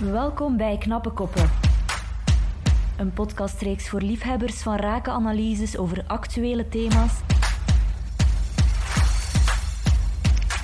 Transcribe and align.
Welkom 0.00 0.56
bij 0.56 0.78
Knappe 0.78 1.10
Koppen. 1.10 1.50
Een 2.96 3.12
podcastreeks 3.12 3.88
voor 3.88 4.00
liefhebbers 4.00 4.62
van 4.62 4.76
rake 4.76 5.10
analyses 5.10 5.76
over 5.76 6.04
actuele 6.06 6.68
thema's 6.68 7.12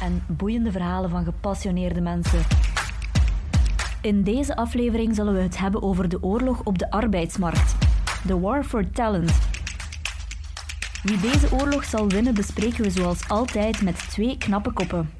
en 0.02 0.24
boeiende 0.26 0.72
verhalen 0.72 1.10
van 1.10 1.24
gepassioneerde 1.24 2.00
mensen. 2.00 2.40
In 4.02 4.22
deze 4.22 4.56
aflevering 4.56 5.14
zullen 5.14 5.34
we 5.34 5.40
het 5.40 5.58
hebben 5.58 5.82
over 5.82 6.08
de 6.08 6.22
oorlog 6.22 6.60
op 6.64 6.78
de 6.78 6.90
arbeidsmarkt. 6.90 7.74
The 8.26 8.40
War 8.40 8.64
for 8.64 8.90
Talent. 8.90 9.38
Wie 11.02 11.20
deze 11.20 11.52
oorlog 11.52 11.84
zal 11.84 12.08
winnen 12.08 12.34
bespreken 12.34 12.82
we 12.82 12.90
zoals 12.90 13.28
altijd 13.28 13.82
met 13.82 14.10
twee 14.10 14.38
knappe 14.38 14.72
koppen. 14.72 15.17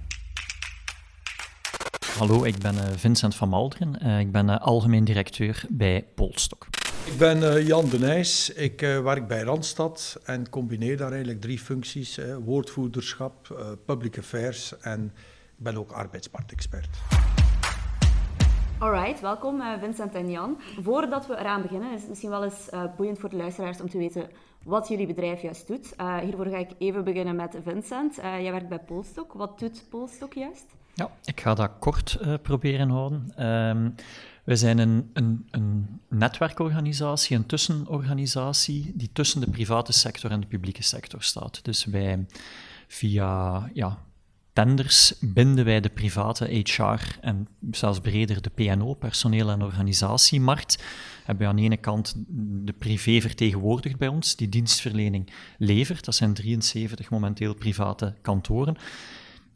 Hallo, 2.18 2.44
ik 2.44 2.58
ben 2.58 2.74
eh, 2.78 2.84
Vincent 2.96 3.34
van 3.34 3.48
Malderen. 3.48 3.98
Uh, 4.02 4.20
ik 4.20 4.32
ben 4.32 4.48
uh, 4.48 4.58
algemeen 4.58 5.04
directeur 5.04 5.64
bij 5.68 6.06
Polstok. 6.14 6.66
Ik 7.06 7.18
ben 7.18 7.64
Jan 7.64 7.88
de 7.88 7.98
Nijs. 7.98 8.52
Ik 8.52 8.80
werk 8.80 9.28
bij 9.28 9.42
Randstad 9.42 10.20
en 10.24 10.48
combineer 10.48 10.96
daar 10.96 11.10
eigenlijk 11.10 11.40
drie 11.40 11.58
functies: 11.58 12.20
woordvoerderschap, 12.44 13.58
public 13.86 14.18
affairs 14.18 14.78
en 14.78 15.04
ik 15.56 15.64
ben 15.64 15.76
ook 15.76 15.92
arbeidsmarktexpert. 15.92 16.98
Alright, 18.78 19.20
welkom 19.20 19.62
Vincent 19.80 20.14
en 20.14 20.30
Jan. 20.30 20.58
Voordat 20.82 21.26
we 21.26 21.38
eraan 21.38 21.62
beginnen, 21.62 21.92
is 21.92 22.00
het 22.00 22.08
misschien 22.08 22.30
wel 22.30 22.44
eens 22.44 22.68
boeiend 22.96 23.18
voor 23.18 23.28
de 23.28 23.36
luisteraars 23.36 23.80
om 23.80 23.88
te 23.88 23.98
weten 23.98 24.30
wat 24.64 24.88
jullie 24.88 25.06
bedrijf 25.06 25.42
juist 25.42 25.66
doet. 25.66 25.94
hiervoor 26.22 26.46
ga 26.46 26.56
ik 26.56 26.70
even 26.78 27.04
beginnen 27.04 27.36
met 27.36 27.56
Vincent. 27.64 28.14
jij 28.14 28.50
werkt 28.50 28.68
bij 28.68 28.80
Polstok. 28.80 29.32
Wat 29.32 29.58
doet 29.58 29.84
Polstok 29.90 30.32
juist? 30.32 30.77
Ja, 30.98 31.10
ik 31.24 31.40
ga 31.40 31.54
dat 31.54 31.70
kort 31.78 32.18
uh, 32.22 32.34
proberen 32.42 32.90
houden. 32.90 33.46
Um, 33.46 33.94
we 34.44 34.56
zijn 34.56 34.78
een, 34.78 35.10
een, 35.12 35.46
een, 35.50 36.00
netwerkorganisatie, 36.08 37.36
een 37.36 37.46
tussenorganisatie, 37.46 38.92
die 38.94 39.10
tussen 39.12 39.40
de 39.40 39.50
private 39.50 39.92
sector 39.92 40.30
en 40.30 40.40
de 40.40 40.46
publieke 40.46 40.82
sector 40.82 41.22
staat. 41.22 41.64
Dus 41.64 41.84
wij, 41.84 42.26
via 42.86 43.70
ja, 43.72 43.98
tenders, 44.52 45.14
binden 45.20 45.64
wij 45.64 45.80
de 45.80 45.88
private 45.88 46.44
HR 46.44 47.18
en 47.20 47.48
zelfs 47.70 48.00
breder 48.00 48.42
de 48.42 48.50
PNO, 48.50 48.94
personeel- 48.94 49.50
en 49.50 49.62
organisatiemarkt. 49.62 50.84
Hebben 51.24 51.44
we 51.44 51.50
aan 51.50 51.56
de 51.56 51.62
ene 51.62 51.76
kant 51.76 52.14
de 52.64 52.72
privé 52.72 53.20
vertegenwoordigd 53.20 53.98
bij 53.98 54.08
ons, 54.08 54.36
die 54.36 54.48
dienstverlening 54.48 55.32
levert. 55.58 56.04
Dat 56.04 56.14
zijn 56.14 56.34
73 56.34 57.10
momenteel 57.10 57.54
private 57.54 58.14
kantoren. 58.22 58.76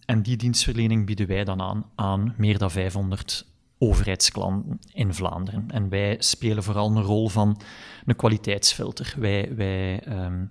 En 0.05 0.23
die 0.23 0.37
dienstverlening 0.37 1.07
bieden 1.07 1.27
wij 1.27 1.45
dan 1.45 1.61
aan 1.61 1.85
aan 1.95 2.35
meer 2.37 2.59
dan 2.59 2.71
500 2.71 3.47
overheidsklanten 3.79 4.81
in 4.93 5.15
Vlaanderen. 5.15 5.71
En 5.71 5.89
wij 5.89 6.17
spelen 6.19 6.63
vooral 6.63 6.91
een 6.91 7.03
rol 7.03 7.29
van 7.29 7.61
een 8.05 8.17
kwaliteitsfilter. 8.17 9.15
Wij, 9.19 9.55
wij 9.55 10.07
um, 10.09 10.51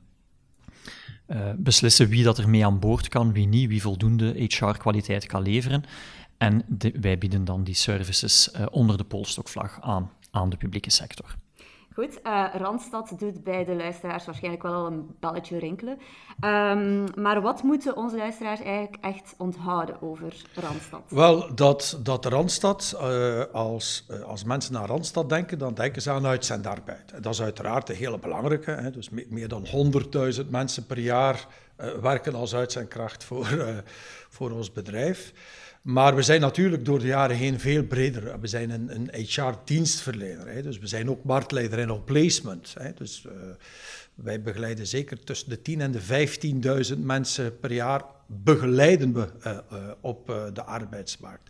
uh, 1.27 1.51
beslissen 1.57 2.07
wie 2.07 2.23
dat 2.23 2.37
er 2.37 2.49
mee 2.49 2.65
aan 2.65 2.79
boord 2.79 3.07
kan, 3.07 3.33
wie 3.33 3.47
niet, 3.47 3.69
wie 3.69 3.81
voldoende 3.81 4.33
HR-kwaliteit 4.37 5.25
kan 5.25 5.41
leveren. 5.41 5.83
En 6.37 6.65
wij 7.01 7.17
bieden 7.17 7.45
dan 7.45 7.63
die 7.63 7.75
services 7.75 8.49
uh, 8.55 8.65
onder 8.71 8.97
de 8.97 9.03
polstokvlag 9.03 9.81
aan 9.81 10.11
aan 10.31 10.49
de 10.49 10.57
publieke 10.57 10.89
sector. 10.89 11.35
Goed, 11.93 12.19
uh, 12.23 12.45
Randstad 12.53 13.13
doet 13.17 13.43
bij 13.43 13.65
de 13.65 13.75
luisteraars 13.75 14.25
waarschijnlijk 14.25 14.63
wel 14.63 14.73
al 14.73 14.85
een 14.85 15.15
belletje 15.19 15.59
rinkelen. 15.59 15.97
Um, 16.45 17.03
maar 17.15 17.41
wat 17.41 17.63
moeten 17.63 17.95
onze 17.95 18.17
luisteraars 18.17 18.61
eigenlijk 18.61 19.03
echt 19.03 19.33
onthouden 19.37 20.01
over 20.01 20.35
Randstad? 20.55 21.01
Wel, 21.07 21.55
dat, 21.55 21.99
dat 22.03 22.25
Randstad, 22.25 22.99
uh, 23.01 23.43
als, 23.51 24.05
uh, 24.11 24.21
als 24.21 24.43
mensen 24.43 24.73
naar 24.73 24.87
Randstad 24.87 25.29
denken, 25.29 25.57
dan 25.57 25.73
denken 25.73 26.01
ze 26.01 26.11
aan 26.11 26.25
uitzendarbeid. 26.25 27.23
Dat 27.23 27.33
is 27.33 27.41
uiteraard 27.41 27.89
een 27.89 27.95
hele 27.95 28.19
belangrijke. 28.19 28.71
Hè? 28.71 28.91
Dus 28.91 29.09
me 29.09 29.25
meer 29.29 29.47
dan 29.47 29.65
100.000 30.43 30.49
mensen 30.49 30.85
per 30.85 30.99
jaar 30.99 31.47
werken 32.01 32.35
als 32.35 32.55
uitzendkracht 32.55 33.23
voor, 33.23 33.47
voor 34.29 34.51
ons 34.51 34.71
bedrijf. 34.71 35.33
Maar 35.81 36.15
we 36.15 36.21
zijn 36.21 36.41
natuurlijk 36.41 36.85
door 36.85 36.99
de 36.99 37.07
jaren 37.07 37.35
heen 37.35 37.59
veel 37.59 37.83
breder. 37.83 38.39
We 38.39 38.47
zijn 38.47 38.69
een, 38.69 38.95
een 38.95 39.09
HR-dienstverlener. 39.13 40.63
Dus 40.63 40.79
we 40.79 40.87
zijn 40.87 41.09
ook 41.09 41.23
marktleider 41.23 41.79
in 41.79 41.89
op 41.89 42.05
placement. 42.05 42.73
Hè. 42.79 42.93
Dus 42.93 43.25
uh, 43.25 43.31
wij 44.15 44.41
begeleiden 44.41 44.87
zeker 44.87 45.19
tussen 45.19 45.49
de 45.49 45.57
10.000 45.57 45.77
en 45.77 45.91
de 45.91 46.93
15.000 46.95 46.99
mensen 46.99 47.59
per 47.59 47.71
jaar 47.71 48.01
begeleiden 48.27 49.13
we 49.13 49.27
op 50.01 50.49
de 50.53 50.63
arbeidsmarkt. 50.63 51.49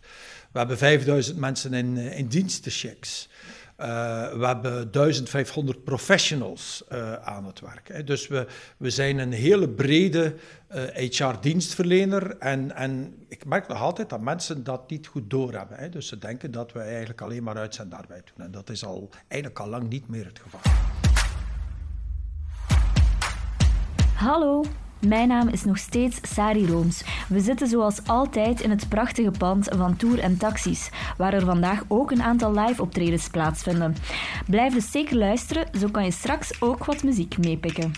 We 0.52 0.58
hebben 0.58 1.24
5.000 1.32 1.36
mensen 1.36 1.74
in, 1.74 1.96
in 1.96 2.26
dienstenchecks. 2.26 3.28
Uh, 3.80 3.86
we 4.32 4.46
hebben 4.46 4.90
1500 4.90 5.84
professionals 5.84 6.84
uh, 6.92 7.12
aan 7.12 7.44
het 7.44 7.60
werk. 7.60 7.88
Hè. 7.88 8.04
Dus 8.04 8.28
we, 8.28 8.46
we 8.76 8.90
zijn 8.90 9.18
een 9.18 9.32
hele 9.32 9.68
brede 9.68 10.34
HR-dienstverlener. 10.94 12.38
En, 12.38 12.74
en 12.74 13.14
ik 13.28 13.44
merk 13.44 13.68
nog 13.68 13.80
altijd 13.80 14.08
dat 14.08 14.20
mensen 14.20 14.64
dat 14.64 14.90
niet 14.90 15.06
goed 15.06 15.30
doorhebben. 15.30 15.76
Hè. 15.76 15.88
Dus 15.88 16.08
ze 16.08 16.18
denken 16.18 16.50
dat 16.50 16.72
we 16.72 16.80
eigenlijk 16.80 17.20
alleen 17.20 17.42
maar 17.42 17.56
uitzendarbeid 17.56 18.32
doen. 18.34 18.46
En 18.46 18.52
dat 18.52 18.70
is 18.70 18.84
al, 18.84 19.10
eigenlijk 19.28 19.60
al 19.60 19.68
lang 19.68 19.88
niet 19.88 20.08
meer 20.08 20.24
het 20.24 20.38
geval. 20.38 20.60
Hallo, 24.14 24.64
mijn 25.06 25.28
naam 25.28 25.48
is 25.48 25.64
nog 25.64 25.78
steeds 25.78 26.34
Sari 26.34 26.66
Rooms. 26.66 27.04
We 27.28 27.40
zitten 27.40 27.68
zoals 27.68 28.06
altijd 28.06 28.60
in 28.60 28.70
het 28.70 28.88
prachtige 28.88 29.30
pand 29.38 29.68
van 29.76 29.96
Tour 29.96 30.18
en 30.18 30.38
Taxis, 30.38 30.90
waar 31.16 31.32
er 31.32 31.44
vandaag 31.44 31.84
ook 31.88 32.10
een 32.10 32.22
aantal 32.22 32.54
live 32.54 32.82
optredens 32.82 33.28
plaatsvinden. 33.28 33.94
Blijf 34.46 34.74
dus 34.74 34.90
zeker 34.90 35.16
luisteren, 35.16 35.66
zo 35.78 35.88
kan 35.88 36.04
je 36.04 36.10
straks 36.10 36.62
ook 36.62 36.84
wat 36.84 37.02
muziek 37.02 37.38
meepikken. 37.38 37.92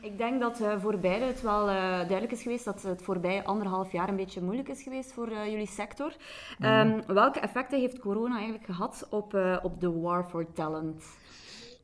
Ik 0.00 0.18
denk 0.18 0.40
dat 0.40 0.60
uh, 0.60 0.72
voor 0.78 0.98
beide 0.98 1.24
het 1.24 1.42
wel 1.42 1.68
uh, 1.68 1.74
duidelijk 1.76 2.32
is 2.32 2.42
geweest 2.42 2.64
dat 2.64 2.82
het 2.82 3.02
voorbije 3.02 3.44
anderhalf 3.44 3.92
jaar 3.92 4.08
een 4.08 4.16
beetje 4.16 4.42
moeilijk 4.42 4.68
is 4.68 4.82
geweest 4.82 5.12
voor 5.12 5.28
uh, 5.28 5.50
jullie 5.50 5.66
sector. 5.66 6.12
Um, 6.60 7.02
welke 7.06 7.40
effecten 7.40 7.80
heeft 7.80 7.98
corona 7.98 8.34
eigenlijk 8.34 8.64
gehad 8.64 9.06
op, 9.10 9.34
op 9.62 9.80
de 9.80 10.00
war 10.00 10.24
for 10.24 10.52
talent? 10.52 11.04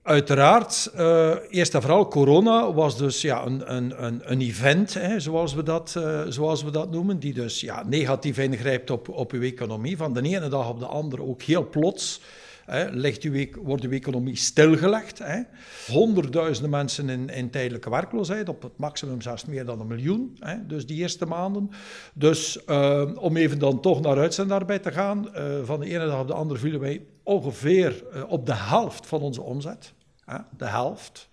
Uiteraard, 0.08 0.90
uh, 0.96 1.34
eerst 1.48 1.74
en 1.74 1.80
vooral 1.80 2.08
corona 2.08 2.72
was 2.72 2.96
dus 2.96 3.20
ja, 3.20 3.46
een, 3.46 3.74
een, 3.74 4.20
een 4.32 4.40
event, 4.40 4.94
hè, 4.94 5.20
zoals, 5.20 5.54
we 5.54 5.62
dat, 5.62 5.94
uh, 5.98 6.20
zoals 6.28 6.62
we 6.62 6.70
dat 6.70 6.90
noemen, 6.90 7.18
die 7.18 7.34
dus 7.34 7.60
ja, 7.60 7.84
negatief 7.86 8.38
ingrijpt 8.38 8.90
op, 8.90 9.08
op 9.08 9.32
uw 9.32 9.42
economie. 9.42 9.96
Van 9.96 10.12
de 10.12 10.22
ene 10.22 10.48
dag 10.48 10.68
op 10.68 10.78
de 10.78 10.86
andere 10.86 11.22
ook 11.22 11.42
heel 11.42 11.68
plots 11.68 12.20
hè, 12.64 12.90
legt 12.90 13.22
uw, 13.22 13.46
wordt 13.62 13.84
uw 13.84 13.90
economie 13.90 14.36
stilgelegd. 14.36 15.18
Hè. 15.18 15.40
Honderdduizenden 15.86 16.70
mensen 16.70 17.08
in, 17.08 17.28
in 17.28 17.50
tijdelijke 17.50 17.90
werkloosheid, 17.90 18.48
op 18.48 18.62
het 18.62 18.76
maximum 18.76 19.20
zelfs 19.20 19.44
meer 19.44 19.64
dan 19.64 19.80
een 19.80 19.86
miljoen, 19.86 20.36
hè, 20.38 20.66
dus 20.66 20.86
die 20.86 20.96
eerste 20.96 21.26
maanden. 21.26 21.70
Dus 22.14 22.58
uh, 22.66 23.10
om 23.14 23.36
even 23.36 23.58
dan 23.58 23.80
toch 23.80 24.00
naar 24.00 24.18
uitzendarbeid 24.18 24.82
te 24.82 24.92
gaan, 24.92 25.28
van 25.64 25.80
de 25.80 25.86
ene 25.86 26.06
dag 26.06 26.20
op 26.20 26.28
de 26.28 26.34
andere 26.34 26.60
vielen 26.60 26.80
wij 26.80 27.02
ongeveer 27.22 28.04
op 28.28 28.46
de 28.46 28.54
helft 28.54 29.06
van 29.06 29.20
onze 29.20 29.42
omzet 29.42 29.96
de 30.56 30.66
helft. 30.66 31.28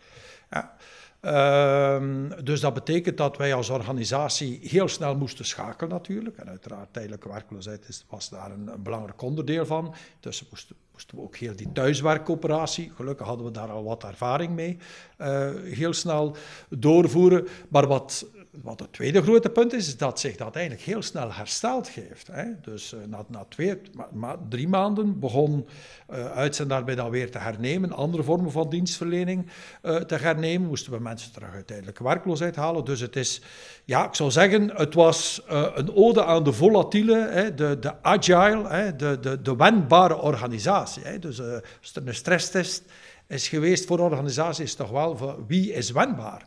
Um, 1.25 2.44
dus 2.44 2.59
dat 2.59 2.73
betekent 2.73 3.17
dat 3.17 3.38
wij 3.38 3.53
als 3.53 3.69
organisatie 3.69 4.59
heel 4.63 4.88
snel 4.88 5.16
moesten 5.16 5.45
schakelen 5.45 5.89
natuurlijk. 5.91 6.38
En 6.38 6.50
uiteraard 6.50 6.94
tijdelijke 6.94 7.29
werkloosheid 7.29 8.05
was 8.09 8.29
daar 8.29 8.51
een, 8.51 8.67
een, 8.67 8.84
belangrijk 8.84 9.22
onderdeel 9.22 9.66
van. 9.66 9.95
Dus 10.19 10.50
moesten, 10.50 10.75
moesten 10.91 11.17
we 11.17 11.23
ook 11.23 11.35
heel 11.35 11.55
die 11.55 11.72
thuiswerkoperatie, 11.72 12.91
gelukkig 12.95 13.28
hadden 13.28 13.45
we 13.45 13.51
daar 13.51 13.69
al 13.69 13.84
wat 13.84 14.03
ervaring 14.03 14.53
mee, 14.53 14.78
uh, 15.17 15.50
heel 15.63 15.94
snel 15.94 16.35
doorvoeren. 16.69 17.47
Maar 17.69 17.88
wat 17.88 18.25
wat 18.63 18.79
het 18.79 18.93
tweede 18.93 19.21
grote 19.21 19.49
punt 19.49 19.73
is, 19.73 19.88
is 19.88 19.97
dat 19.97 20.19
zich 20.19 20.35
dat 20.35 20.55
eigenlijk 20.55 20.85
heel 20.85 21.01
snel 21.01 21.33
hersteld 21.33 21.89
heeft. 21.89 22.27
Hè. 22.31 22.43
Dus 22.61 22.93
uh, 22.93 22.99
na, 23.07 23.25
na 23.27 23.45
twee, 23.49 23.81
ma, 23.93 24.07
ma, 24.13 24.38
drie 24.49 24.67
maanden 24.67 25.19
begon 25.19 25.67
uh, 26.09 26.31
uitzendaarbij 26.31 26.96
dan 26.96 27.09
weer 27.09 27.31
te 27.31 27.37
hernemen, 27.37 27.91
andere 27.91 28.23
vormen 28.23 28.52
van 28.52 28.69
dienstverlening 28.69 29.46
uh, 29.84 29.96
te 29.96 30.16
hernemen, 30.16 30.67
moesten 30.67 30.91
we 30.91 30.99
mensen 30.99 31.31
terug 31.31 31.53
uit 31.53 31.67
tijdelijke 31.67 32.03
werkloosheid 32.03 32.55
halen. 32.55 32.85
Dus 32.85 32.99
het 32.99 33.16
is, 33.16 33.41
ja, 33.85 34.07
ik 34.07 34.16
zou 34.16 34.31
zeggen, 34.31 34.75
het 34.75 34.93
was 34.93 35.41
een 35.47 35.96
ode 35.96 36.25
aan 36.25 36.43
de 36.43 36.53
volatiele, 36.53 37.17
hè, 37.17 37.53
de, 37.53 37.79
de 37.79 38.03
agile, 38.03 38.67
hè, 38.67 38.96
de, 38.96 39.40
de, 39.41 39.55
wendbare 39.55 40.17
organisatie. 40.17 41.03
Hè. 41.03 41.19
Dus 41.19 41.37
een 41.37 42.16
stresstest 42.16 42.84
is 43.28 43.47
geweest 43.47 43.85
voor 43.85 43.99
organisaties, 43.99 44.66
is 44.66 44.75
toch 44.75 44.90
wel 44.90 45.17
van 45.17 45.46
wie 45.47 45.73
is 45.73 45.91
wendbaar. 45.91 46.46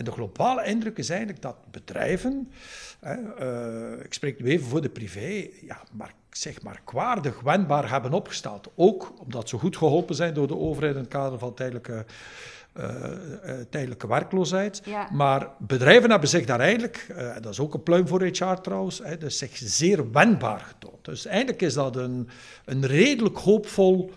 En 0.00 0.06
de 0.06 0.12
globale 0.12 0.64
indruk 0.64 0.98
is 0.98 1.08
eigenlijk 1.10 1.42
dat 1.42 1.56
bedrijven, 1.70 2.52
hè, 3.00 3.16
uh, 3.16 4.04
ik 4.04 4.14
spreek 4.14 4.40
nu 4.40 4.50
even 4.50 4.66
voor 4.66 4.80
de 4.80 4.88
privé, 4.88 5.48
ja, 5.60 5.82
maar, 5.92 6.12
zeg 6.30 6.62
maar 6.62 6.80
kwaardig 6.84 7.40
wendbaar 7.40 7.90
hebben 7.90 8.12
opgesteld. 8.12 8.70
Ook 8.74 9.12
omdat 9.18 9.48
ze 9.48 9.58
goed 9.58 9.76
geholpen 9.76 10.14
zijn 10.14 10.34
door 10.34 10.46
de 10.46 10.56
overheid 10.56 10.94
in 10.94 11.00
het 11.00 11.10
kader 11.10 11.38
van 11.38 11.54
tijdelijke 11.54 12.04
tijdelijke 13.70 14.06
werkloosheid. 14.06 14.82
Maar 15.12 15.48
bedrijven 15.58 16.10
hebben 16.10 16.28
zich 16.28 16.46
daar 16.46 16.60
eigenlijk, 16.60 17.06
dat 17.40 17.52
is 17.52 17.60
ook 17.60 17.74
een 17.74 17.82
pluim 17.82 18.08
voor 18.08 18.22
HR 18.22 18.54
trouwens, 18.62 19.00
hè, 19.02 19.18
dus 19.18 19.38
zich 19.38 19.56
zeer 19.56 20.12
wendbaar 20.12 20.60
getoond. 20.60 21.04
Dus 21.04 21.26
eigenlijk 21.26 21.62
is 21.62 21.74
dat 21.74 21.96
een, 21.96 22.28
een 22.64 22.86
redelijk 22.86 23.38
hoopvol 23.38 24.12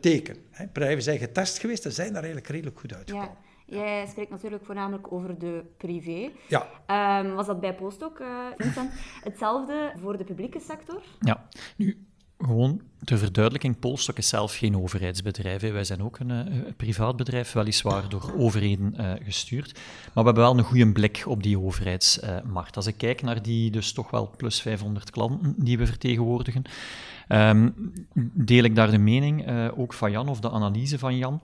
teken. 0.00 0.36
Hè. 0.50 0.64
Bedrijven 0.72 1.02
zijn 1.02 1.18
getest 1.18 1.58
geweest 1.58 1.84
en 1.84 1.92
zijn 1.92 2.12
daar 2.12 2.22
eigenlijk 2.22 2.52
redelijk 2.52 2.80
goed 2.80 2.94
uitgekomen. 2.94 3.28
Ja. 3.28 3.45
Jij 3.66 4.06
spreekt 4.06 4.30
natuurlijk 4.30 4.64
voornamelijk 4.64 5.12
over 5.12 5.38
de 5.38 5.64
privé. 5.76 6.30
Ja. 6.48 7.20
Um, 7.20 7.34
was 7.34 7.46
dat 7.46 7.60
bij 7.60 7.74
Post 7.74 8.04
ook, 8.04 8.18
uh, 8.18 8.28
Vincent, 8.56 8.92
hetzelfde 9.22 9.92
voor 10.02 10.16
de 10.16 10.24
publieke 10.24 10.60
sector? 10.60 11.02
Ja. 11.20 11.48
Nu, 11.76 12.06
gewoon 12.38 12.80
ter 13.04 13.18
verduidelijking, 13.18 13.78
Polstok 13.78 14.18
is 14.18 14.28
zelf 14.28 14.56
geen 14.56 14.76
overheidsbedrijf. 14.76 15.60
Wij 15.60 15.84
zijn 15.84 16.02
ook 16.02 16.18
een, 16.18 16.30
uh, 16.30 16.62
privaat 16.76 17.16
bedrijf, 17.16 17.52
weliswaar 17.52 18.08
door 18.08 18.32
overheden 18.38 18.94
uh, 19.00 19.12
gestuurd. 19.24 19.72
Maar 19.74 20.24
we 20.24 20.30
hebben 20.30 20.42
wel 20.42 20.58
een 20.58 20.64
goede 20.64 20.92
blik 20.92 21.24
op 21.26 21.42
die 21.42 21.60
overheidsmarkt. 21.60 22.76
Als 22.76 22.86
ik 22.86 22.96
kijk 22.96 23.22
naar 23.22 23.42
die 23.42 23.70
dus 23.70 23.92
toch 23.92 24.10
wel 24.10 24.30
plus 24.36 24.60
500 24.60 25.10
klanten 25.10 25.54
die 25.56 25.78
we 25.78 25.86
vertegenwoordigen, 25.86 26.62
um, 27.28 27.92
deel 28.32 28.64
ik 28.64 28.74
daar 28.74 28.90
de 28.90 28.98
mening, 28.98 29.48
ook 29.76 29.92
van 29.92 30.10
Jan, 30.10 30.28
of 30.28 30.40
de 30.40 30.50
analyse 30.50 30.98
van 30.98 31.16
Jan, 31.16 31.40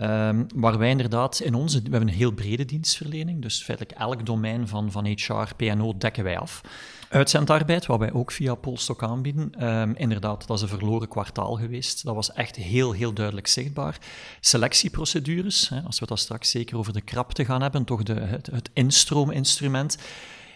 Um, 0.00 0.46
waar 0.54 0.78
wij 0.78 0.90
inderdaad 0.90 1.40
in 1.40 1.54
onze... 1.54 1.82
We 1.82 1.90
hebben 1.90 2.08
een 2.08 2.14
heel 2.14 2.30
brede 2.30 2.64
dienstverlening, 2.64 3.42
dus 3.42 3.62
feitelijk 3.62 3.98
elk 3.98 4.26
domein 4.26 4.68
van, 4.68 4.90
van 4.90 5.06
HR, 5.06 5.54
PNO 5.56 5.94
dekken 5.98 6.24
wij 6.24 6.38
af. 6.38 6.60
Uitzendarbeid, 7.08 7.86
wat 7.86 7.98
wij 7.98 8.12
ook 8.12 8.32
via 8.32 8.54
Polstok 8.54 9.02
aanbieden. 9.02 9.64
Um, 9.66 9.94
inderdaad, 9.96 10.46
dat 10.46 10.56
is 10.56 10.62
een 10.62 10.78
verloren 10.78 11.08
kwartaal 11.08 11.54
geweest. 11.54 12.04
Dat 12.04 12.14
was 12.14 12.32
echt 12.32 12.56
heel, 12.56 12.92
heel 12.92 13.12
duidelijk 13.12 13.46
zichtbaar. 13.46 13.98
Selectieprocedures, 14.40 15.68
hè, 15.68 15.80
als 15.80 16.00
we 16.00 16.06
dat 16.06 16.18
straks 16.18 16.50
zeker 16.50 16.78
over 16.78 16.92
de 16.92 17.00
krapte 17.00 17.44
gaan 17.44 17.62
hebben, 17.62 17.84
toch 17.84 18.02
de, 18.02 18.14
het, 18.52 18.70
instroominstrument, 18.72 19.98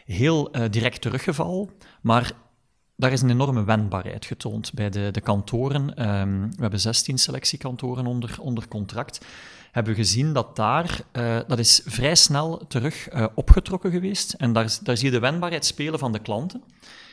heel 0.04 0.56
uh, 0.56 0.64
direct 0.70 1.00
teruggevallen. 1.00 1.70
Maar 2.00 2.32
daar 3.00 3.12
is 3.12 3.22
een 3.22 3.30
enorme 3.30 3.64
wendbaarheid 3.64 4.26
getoond 4.26 4.72
bij 4.74 4.90
de, 4.90 5.08
de 5.10 5.20
kantoren. 5.20 6.10
Um, 6.10 6.50
we 6.50 6.60
hebben 6.60 6.80
16 6.80 7.18
selectiekantoren 7.18 8.06
onder, 8.06 8.36
onder 8.40 8.68
contract. 8.68 9.20
Hebben 9.72 9.92
we 9.92 9.98
gezien 9.98 10.32
dat 10.32 10.56
daar, 10.56 11.00
uh, 11.12 11.38
dat 11.46 11.58
is 11.58 11.80
vrij 11.84 12.14
snel 12.14 12.66
terug 12.68 13.12
uh, 13.12 13.26
opgetrokken 13.34 13.90
geweest. 13.90 14.32
En 14.32 14.52
daar, 14.52 14.78
daar 14.82 14.96
zie 14.96 15.06
je 15.06 15.12
de 15.12 15.20
wendbaarheid 15.20 15.64
spelen 15.64 15.98
van 15.98 16.12
de 16.12 16.18
klanten 16.18 16.62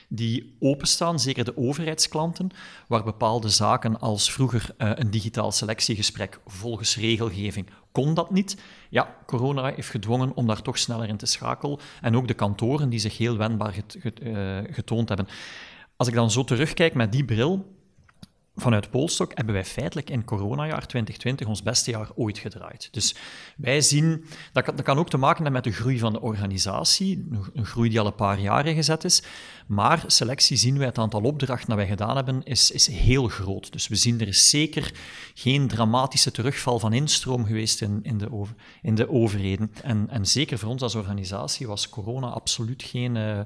die 0.09 0.55
openstaan, 0.59 1.19
zeker 1.19 1.45
de 1.45 1.57
overheidsklanten, 1.57 2.49
waar 2.87 3.03
bepaalde 3.03 3.49
zaken 3.49 3.99
als 3.99 4.31
vroeger 4.31 4.69
uh, 4.77 4.91
een 4.95 5.11
digitaal 5.11 5.51
selectiegesprek 5.51 6.39
volgens 6.45 6.97
regelgeving 6.97 7.69
kon 7.91 8.13
dat 8.13 8.31
niet. 8.31 8.57
Ja, 8.89 9.15
corona 9.25 9.73
heeft 9.75 9.89
gedwongen 9.89 10.35
om 10.35 10.47
daar 10.47 10.61
toch 10.61 10.77
sneller 10.77 11.07
in 11.07 11.17
te 11.17 11.25
schakelen. 11.25 11.79
En 12.01 12.15
ook 12.15 12.27
de 12.27 12.33
kantoren 12.33 12.89
die 12.89 12.99
zich 12.99 13.17
heel 13.17 13.37
wendbaar 13.37 13.73
get, 13.73 13.97
get, 13.99 14.19
getoond 14.71 15.07
hebben. 15.07 15.27
Als 15.97 16.07
ik 16.07 16.13
dan 16.13 16.31
zo 16.31 16.43
terugkijk 16.43 16.93
met 16.93 17.11
die 17.11 17.25
bril, 17.25 17.75
vanuit 18.55 18.89
Polstok 18.89 19.31
hebben 19.35 19.53
wij 19.53 19.65
feitelijk 19.65 20.09
in 20.09 20.23
coronajaar 20.23 20.87
2020 20.87 21.47
ons 21.47 21.63
beste 21.63 21.91
jaar 21.91 22.09
ooit 22.15 22.37
gedraaid. 22.37 22.87
Dus 22.91 23.15
wij 23.57 23.81
zien, 23.81 24.25
dat 24.51 24.63
kan, 24.63 24.75
dat 24.75 24.85
kan 24.85 24.97
ook 24.97 25.09
te 25.09 25.17
maken 25.17 25.43
hebben 25.43 25.61
met 25.61 25.63
de 25.63 25.79
groei 25.79 25.99
van 25.99 26.13
de 26.13 26.21
organisatie, 26.21 27.27
een 27.53 27.65
groei 27.65 27.89
die 27.89 27.99
al 27.99 28.05
een 28.05 28.15
paar 28.15 28.39
jaren 28.39 28.75
gezet 28.75 29.03
is, 29.03 29.23
maar 29.67 30.03
selectie 30.07 30.57
zien 30.57 30.77
wij, 30.77 30.87
het 30.87 30.97
aantal 30.97 31.21
opdrachten 31.21 31.67
dat 31.67 31.77
wij 31.77 31.87
gedaan 31.87 32.15
hebben, 32.15 32.43
is, 32.43 32.71
is 32.71 32.87
heel 32.87 33.27
groot. 33.27 33.71
Dus 33.71 33.87
we 33.87 33.95
zien 33.95 34.21
er 34.21 34.27
is 34.27 34.49
zeker 34.49 34.93
geen 35.33 35.67
dramatische 35.67 36.31
terugval 36.31 36.79
van 36.79 36.93
instroom 36.93 37.45
geweest 37.45 37.81
in, 37.81 37.99
in, 38.03 38.17
de, 38.17 38.31
over, 38.31 38.55
in 38.81 38.95
de 38.95 39.09
overheden. 39.09 39.71
En, 39.83 40.09
en 40.09 40.25
zeker 40.25 40.57
voor 40.57 40.69
ons 40.69 40.81
als 40.81 40.95
organisatie 40.95 41.67
was 41.67 41.89
corona 41.89 42.27
absoluut 42.27 42.83
geen... 42.83 43.15
Uh, 43.15 43.39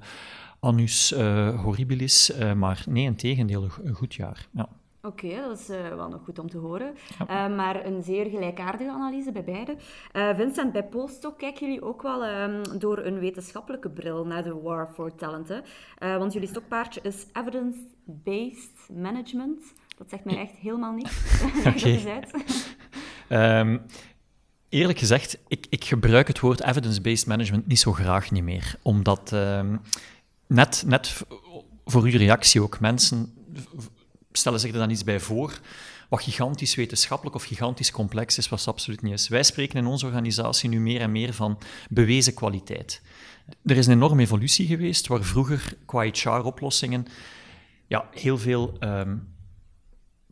annus 0.62 1.12
uh, 1.12 1.62
horribilis, 1.62 2.40
uh, 2.40 2.54
maar 2.54 2.84
nee, 2.90 3.06
in 3.06 3.16
tegendeel, 3.16 3.68
een 3.84 3.94
goed 3.94 4.14
jaar. 4.14 4.48
Ja. 4.52 4.70
Oké, 5.04 5.26
okay, 5.26 5.42
dat 5.42 5.60
is 5.60 5.70
uh, 5.70 5.96
wel 5.96 6.10
nog 6.10 6.22
goed 6.24 6.40
om 6.40 6.50
te 6.50 6.58
horen. 6.58 6.94
Ja. 7.28 7.50
Uh, 7.50 7.56
maar 7.56 7.86
een 7.86 8.04
zeer 8.04 8.30
gelijkaardige 8.30 8.92
analyse 8.92 9.32
bij 9.32 9.44
beide. 9.44 9.76
Uh, 10.14 10.36
Vincent, 10.36 10.72
bij 10.72 10.84
Polstok 10.84 11.38
kijken 11.38 11.68
jullie 11.68 11.84
ook 11.84 12.02
wel 12.02 12.26
um, 12.28 12.80
door 12.80 12.98
een 12.98 13.20
wetenschappelijke 13.20 13.90
bril 13.90 14.26
naar 14.26 14.44
de 14.44 14.54
War 14.54 14.90
for 14.94 15.16
Talent. 15.16 15.48
Hè? 15.48 16.18
want 16.18 16.34
jullie 16.34 16.48
stokpaardje 16.48 17.02
is 17.04 17.26
evidence-based 17.34 18.90
management. 18.94 19.74
Dat 19.98 20.10
zegt 20.10 20.26
mij 20.26 20.38
echt 20.38 20.56
helemaal 20.56 20.94
niets. 20.94 21.42
okay. 21.68 22.24
um, 23.60 23.82
eerlijk 24.70 25.00
gezegd, 25.00 25.38
ik, 25.48 25.66
ik, 25.70 25.86
gebruik 25.86 26.28
het 26.28 26.40
woord 26.40 26.64
evidence-based 26.64 27.28
management 27.28 27.68
niet 27.68 27.80
zo 27.80 27.92
graag 27.92 28.32
niet 28.32 28.44
meer. 28.44 28.76
Omdat 28.82 29.32
um, 29.32 29.82
net, 30.52 30.84
net 30.86 31.24
voor 31.86 32.04
uw 32.04 32.18
reactie 32.18 32.62
ook 32.62 32.80
mensen 32.80 33.34
stellen 34.32 34.60
zich 34.60 34.72
er 34.72 34.80
dan 34.80 34.90
iets 34.90 35.04
bij 35.04 35.20
voor 35.20 35.60
wat 36.10 36.22
gigantisch 36.22 36.76
wetenschappelijk 36.76 37.36
of 37.36 37.44
gigantisch 37.44 37.92
complex 37.92 38.38
is, 38.38 38.50
wat 38.50 38.68
absoluut 38.68 39.02
niet 39.02 39.14
is. 39.14 39.28
Wij 39.28 39.44
spreken 39.44 39.78
in 39.78 39.86
onze 39.86 40.06
organisatie 40.06 40.70
nu 40.70 40.80
meer 40.80 41.02
en 41.02 41.12
meer 41.12 41.34
van 41.34 41.60
bewezen 41.90 42.34
kwaliteit. 42.34 43.02
Er 43.66 43.78
is 43.78 43.86
een 43.86 43.94
enorme 43.94 44.22
evolutie 44.22 44.68
geweest, 44.68 45.08
waar 45.08 45.24
vroeger 45.24 45.78
qua 45.86 46.10
HR-oplossingen 46.12 47.06
ja, 47.88 48.10
heel 48.14 48.38
veel 48.38 48.78
um, 48.80 49.34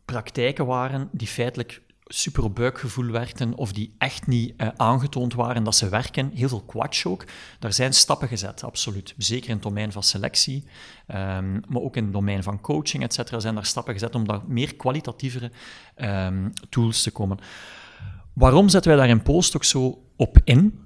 praktijken 0.04 0.66
waren 0.66 1.08
die 1.12 1.28
feitelijk 1.28 1.82
super 2.12 2.52
buikgevoel 2.52 3.10
werkten 3.10 3.54
of 3.54 3.72
die 3.72 3.94
echt 3.98 4.26
niet 4.26 4.54
uh, 4.56 4.68
aangetoond 4.76 5.34
waren 5.34 5.64
dat 5.64 5.76
ze 5.76 5.88
werken. 5.88 6.30
Heel 6.34 6.48
veel 6.48 6.62
quatsch 6.62 7.06
ook. 7.06 7.24
Daar 7.58 7.72
zijn 7.72 7.94
stappen 7.94 8.28
gezet, 8.28 8.64
absoluut. 8.64 9.14
Zeker 9.16 9.48
in 9.48 9.54
het 9.54 9.62
domein 9.62 9.92
van 9.92 10.02
selectie, 10.02 10.64
um, 11.08 11.60
maar 11.68 11.82
ook 11.82 11.96
in 11.96 12.04
het 12.04 12.12
domein 12.12 12.42
van 12.42 12.60
coaching, 12.60 13.02
et 13.02 13.14
cetera, 13.14 13.40
zijn 13.40 13.54
daar 13.54 13.66
stappen 13.66 13.92
gezet 13.92 14.14
om 14.14 14.26
daar 14.26 14.40
meer 14.46 14.76
kwalitatievere 14.76 15.50
um, 15.96 16.52
tools 16.68 17.02
te 17.02 17.10
komen. 17.10 17.38
Waarom 18.32 18.68
zetten 18.68 18.90
wij 18.90 19.00
daar 19.00 19.16
in 19.16 19.22
Post 19.22 19.56
ook 19.56 19.64
zo 19.64 20.02
op 20.16 20.38
in? 20.44 20.84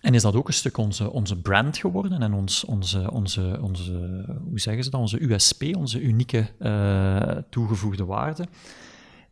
En 0.00 0.14
is 0.14 0.22
dat 0.22 0.34
ook 0.34 0.48
een 0.48 0.54
stuk 0.54 0.76
onze, 0.76 1.10
onze 1.10 1.40
brand 1.40 1.76
geworden 1.76 2.22
en 2.22 2.32
ons, 2.32 2.64
onze, 2.64 3.10
onze, 3.10 3.58
onze, 3.60 4.24
hoe 4.48 4.60
zeggen 4.60 4.84
ze 4.84 4.90
dat, 4.90 5.00
onze 5.00 5.22
USP, 5.22 5.76
onze 5.76 6.00
unieke 6.00 6.48
uh, 6.58 7.42
toegevoegde 7.50 8.04
waarde? 8.04 8.46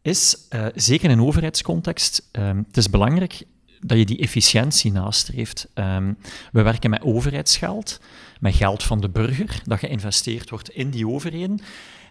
Is, 0.03 0.37
uh, 0.55 0.67
zeker 0.75 1.11
in 1.11 1.23
overheidscontext, 1.23 2.29
um, 2.33 2.65
het 2.67 2.77
is 2.77 2.91
belangrijk 2.91 3.43
dat 3.81 3.99
je 3.99 4.05
die 4.05 4.19
efficiëntie 4.19 4.93
nastreeft. 4.93 5.69
Um, 5.75 6.19
we 6.53 6.63
werken 6.63 6.91
met 6.91 7.03
overheidsgeld, 7.03 8.01
met 8.41 8.55
geld 8.55 8.83
van 8.83 9.01
de 9.01 9.09
burger, 9.09 9.63
dat 9.65 9.79
geïnvesteerd 9.79 10.51
wordt 10.51 10.71
in 10.71 10.91
die 10.91 11.09
overheden. 11.09 11.61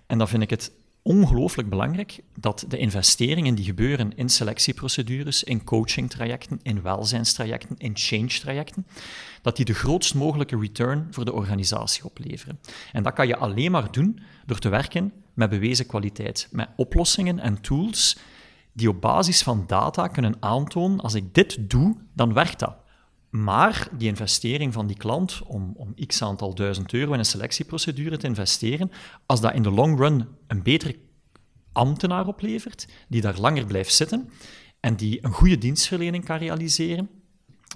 En 0.07 0.17
dan 0.17 0.27
vind 0.27 0.43
ik 0.43 0.49
het 0.49 0.71
ongelooflijk 1.01 1.69
belangrijk 1.69 2.19
dat 2.35 2.65
de 2.67 2.77
investeringen 2.77 3.55
die 3.55 3.65
gebeuren 3.65 4.15
in 4.15 4.29
selectieprocedures, 4.29 5.43
in 5.43 5.63
coachingtrajecten, 5.63 6.59
in 6.63 6.81
welzijnstrajecten, 6.81 7.75
in 7.77 7.91
change-trajecten, 7.93 8.87
dat 9.41 9.55
die 9.55 9.65
de 9.65 9.73
grootst 9.73 10.15
mogelijke 10.15 10.59
return 10.59 11.07
voor 11.11 11.25
de 11.25 11.33
organisatie 11.33 12.05
opleveren. 12.05 12.59
En 12.91 13.03
dat 13.03 13.13
kan 13.13 13.27
je 13.27 13.37
alleen 13.37 13.71
maar 13.71 13.91
doen 13.91 14.19
door 14.45 14.59
te 14.59 14.69
werken 14.69 15.11
met 15.39 15.49
bewezen 15.49 15.85
kwaliteit, 15.85 16.47
met 16.51 16.69
oplossingen 16.75 17.39
en 17.39 17.61
tools 17.61 18.17
die 18.73 18.89
op 18.89 19.01
basis 19.01 19.43
van 19.43 19.63
data 19.67 20.07
kunnen 20.07 20.35
aantonen, 20.39 20.99
als 20.99 21.13
ik 21.13 21.33
dit 21.33 21.69
doe, 21.69 21.95
dan 22.13 22.33
werkt 22.33 22.59
dat. 22.59 22.75
Maar 23.29 23.87
die 23.97 24.07
investering 24.07 24.73
van 24.73 24.87
die 24.87 24.97
klant 24.97 25.41
om, 25.47 25.73
om 25.75 25.93
x 26.07 26.21
aantal 26.21 26.55
duizend 26.55 26.93
euro 26.93 27.13
in 27.13 27.19
een 27.19 27.25
selectieprocedure 27.25 28.17
te 28.17 28.27
investeren, 28.27 28.91
als 29.25 29.41
dat 29.41 29.53
in 29.53 29.63
de 29.63 29.71
long 29.71 29.99
run 29.99 30.27
een 30.47 30.63
betere 30.63 30.95
ambtenaar 31.71 32.27
oplevert, 32.27 32.87
die 33.07 33.21
daar 33.21 33.39
langer 33.39 33.65
blijft 33.65 33.93
zitten 33.93 34.29
en 34.79 34.95
die 34.95 35.25
een 35.25 35.31
goede 35.31 35.57
dienstverlening 35.57 36.25
kan 36.25 36.37
realiseren, 36.37 37.09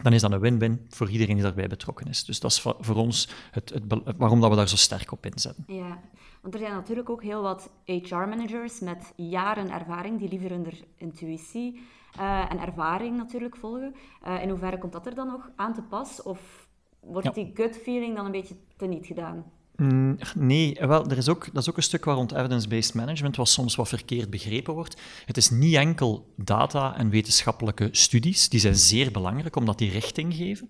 dan 0.02 0.14
is 0.14 0.22
dat 0.22 0.32
een 0.32 0.40
win-win 0.40 0.86
voor 0.90 1.10
iedereen 1.10 1.36
die 1.36 1.44
daarbij 1.44 1.68
betrokken 1.68 2.08
is. 2.08 2.26
Dus 2.26 2.40
dat 2.40 2.52
is 2.52 2.60
voor 2.60 2.96
ons 2.96 3.30
het, 3.52 3.70
het, 3.70 3.84
waarom 4.18 4.42
dat 4.42 4.50
we 4.50 4.56
daar 4.56 4.70
zo 4.70 4.76
sterk 4.76 5.12
op 5.12 5.26
inzetten. 5.26 5.64
Ja, 5.68 6.00
want 6.44 6.56
er 6.56 6.60
zijn 6.60 6.74
natuurlijk 6.74 7.10
ook 7.10 7.24
heel 7.24 7.42
wat 7.42 7.72
HR-managers 7.86 8.80
met 8.80 9.14
jaren 9.16 9.72
ervaring 9.72 10.20
die 10.20 10.30
liever 10.30 10.50
hun 10.50 10.68
intuïtie 10.98 11.82
uh, 12.20 12.52
en 12.52 12.60
ervaring 12.60 13.18
natuurlijk 13.18 13.56
volgen. 13.56 13.96
Uh, 14.28 14.42
in 14.42 14.50
hoeverre 14.50 14.78
komt 14.78 14.94
dat 14.94 15.06
er 15.06 15.16
dan 15.16 15.28
nog 15.28 15.50
aan 15.56 15.74
te 15.74 15.82
pas? 15.82 16.22
Of 16.22 16.68
wordt 17.00 17.28
ja. 17.28 17.34
die 17.34 17.52
gut 17.54 17.78
feeling 17.84 18.16
dan 18.16 18.26
een 18.26 18.32
beetje 18.32 18.56
teniet 18.78 19.06
gedaan? 19.06 19.46
Mm, 19.76 20.18
nee, 20.36 20.78
wel, 20.80 21.06
er 21.06 21.18
is 21.18 21.30
ook, 21.30 21.54
dat 21.54 21.64
is 21.64 21.70
ook 21.70 21.78
een 21.78 21.84
stuk 21.84 22.06
waar 22.06 22.16
rond 22.16 22.32
evidence-based 22.32 22.94
management 22.94 23.36
wat 23.36 23.50
soms 23.50 23.76
wat 23.76 23.90
verkeerd 23.90 24.30
begrepen 24.30 24.74
wordt. 24.74 25.02
Het 25.26 25.38
is 25.38 25.50
niet 25.50 25.76
enkel 25.76 26.34
data 26.36 26.98
en 26.98 27.10
wetenschappelijke 27.10 27.90
studies, 27.92 28.50
die 28.50 28.60
zijn 28.60 28.76
zeer 28.76 29.12
belangrijk 29.12 29.56
omdat 29.56 29.78
die 29.78 29.92
richting 29.92 30.34
geven. 30.34 30.70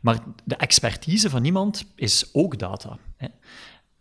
Maar 0.00 0.18
de 0.44 0.56
expertise 0.56 1.30
van 1.30 1.44
iemand 1.44 1.92
is 1.94 2.30
ook 2.32 2.58
data. 2.58 2.98
Hè. 3.16 3.28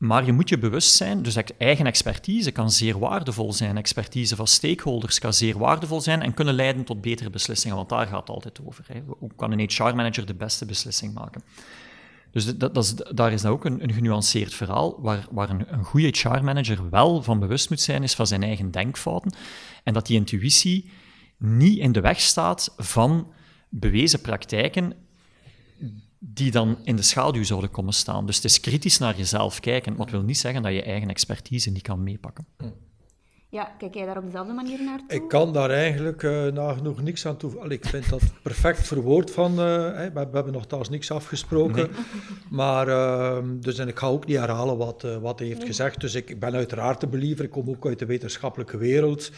Maar 0.05 0.25
je 0.25 0.33
moet 0.33 0.49
je 0.49 0.57
bewust 0.57 0.95
zijn, 0.95 1.21
dus 1.21 1.37
eigen 1.57 1.85
expertise 1.85 2.51
kan 2.51 2.71
zeer 2.71 2.99
waardevol 2.99 3.53
zijn. 3.53 3.77
Expertise 3.77 4.35
van 4.35 4.47
stakeholders 4.47 5.19
kan 5.19 5.33
zeer 5.33 5.57
waardevol 5.57 6.01
zijn 6.01 6.21
en 6.21 6.33
kunnen 6.33 6.53
leiden 6.53 6.83
tot 6.83 7.01
betere 7.01 7.29
beslissingen, 7.29 7.75
want 7.75 7.89
daar 7.89 8.07
gaat 8.07 8.19
het 8.19 8.29
altijd 8.29 8.59
over. 8.65 8.85
Hè. 8.87 9.01
Hoe 9.19 9.31
kan 9.35 9.51
een 9.51 9.59
HR-manager 9.59 10.25
de 10.25 10.33
beste 10.33 10.65
beslissing 10.65 11.13
maken? 11.13 11.41
Dus 12.31 12.57
dat, 12.57 12.73
dat 12.73 12.83
is, 12.83 12.93
daar 12.95 13.31
is 13.31 13.41
dat 13.41 13.51
ook 13.51 13.65
een, 13.65 13.83
een 13.83 13.93
genuanceerd 13.93 14.53
verhaal, 14.53 15.01
waar, 15.01 15.27
waar 15.31 15.49
een, 15.49 15.73
een 15.73 15.83
goede 15.83 16.07
HR-manager 16.07 16.89
wel 16.89 17.23
van 17.23 17.39
bewust 17.39 17.69
moet 17.69 17.81
zijn, 17.81 18.03
is 18.03 18.13
van 18.13 18.27
zijn 18.27 18.43
eigen 18.43 18.71
denkfouten. 18.71 19.33
En 19.83 19.93
dat 19.93 20.07
die 20.07 20.17
intuïtie 20.17 20.89
niet 21.37 21.77
in 21.77 21.91
de 21.91 22.01
weg 22.01 22.19
staat 22.19 22.73
van 22.77 23.33
bewezen 23.69 24.21
praktijken 24.21 24.93
die 26.27 26.51
dan 26.51 26.77
in 26.83 26.95
de 26.95 27.01
schaduw 27.01 27.43
zouden 27.43 27.71
komen 27.71 27.93
staan. 27.93 28.25
Dus 28.25 28.35
het 28.35 28.45
is 28.45 28.59
kritisch 28.59 28.97
naar 28.97 29.17
jezelf 29.17 29.59
kijken, 29.59 29.95
wat 29.95 30.09
wil 30.09 30.21
niet 30.21 30.37
zeggen 30.37 30.61
dat 30.61 30.73
je 30.73 30.83
eigen 30.83 31.09
expertise 31.09 31.71
niet 31.71 31.81
kan 31.81 32.03
meepakken. 32.03 32.45
Ja, 33.49 33.75
kijk 33.77 33.93
jij 33.93 34.05
daar 34.05 34.17
op 34.17 34.23
dezelfde 34.23 34.53
manier 34.53 34.83
naar 34.83 34.97
toe? 34.97 35.17
Ik 35.17 35.27
kan 35.27 35.53
daar 35.53 35.69
eigenlijk 35.69 36.23
uh, 36.23 36.45
nagenoeg 36.45 37.01
niks 37.01 37.25
aan 37.25 37.37
toe. 37.37 37.67
ik 37.67 37.85
vind 37.85 38.09
dat 38.09 38.21
perfect 38.43 38.87
verwoord 38.87 39.31
van. 39.31 39.51
Uh, 39.51 39.57
we, 39.57 40.11
we, 40.13 40.19
hebben 40.31 40.53
nogthans 40.53 40.89
niks 40.89 41.11
afgesproken. 41.11 41.89
Maar 42.49 42.87
uh, 42.87 43.37
dus 43.59 43.77
en 43.77 43.87
ik 43.87 43.99
ga 43.99 44.07
ook 44.07 44.25
niet 44.25 44.37
herhalen 44.37 44.77
wat, 44.77 45.03
uh, 45.03 45.17
wat 45.17 45.39
hij 45.39 45.47
heeft 45.47 45.63
gezegd. 45.63 46.01
Dus 46.01 46.15
ik, 46.15 46.29
ik, 46.29 46.39
ben 46.39 46.53
uiteraard 46.53 47.03
een 47.03 47.09
believer. 47.09 47.45
Ik 47.45 47.51
kom 47.51 47.69
ook 47.69 47.85
uit 47.85 47.99
de 47.99 48.05
wetenschappelijke 48.05 48.77
wereld. 48.77 49.31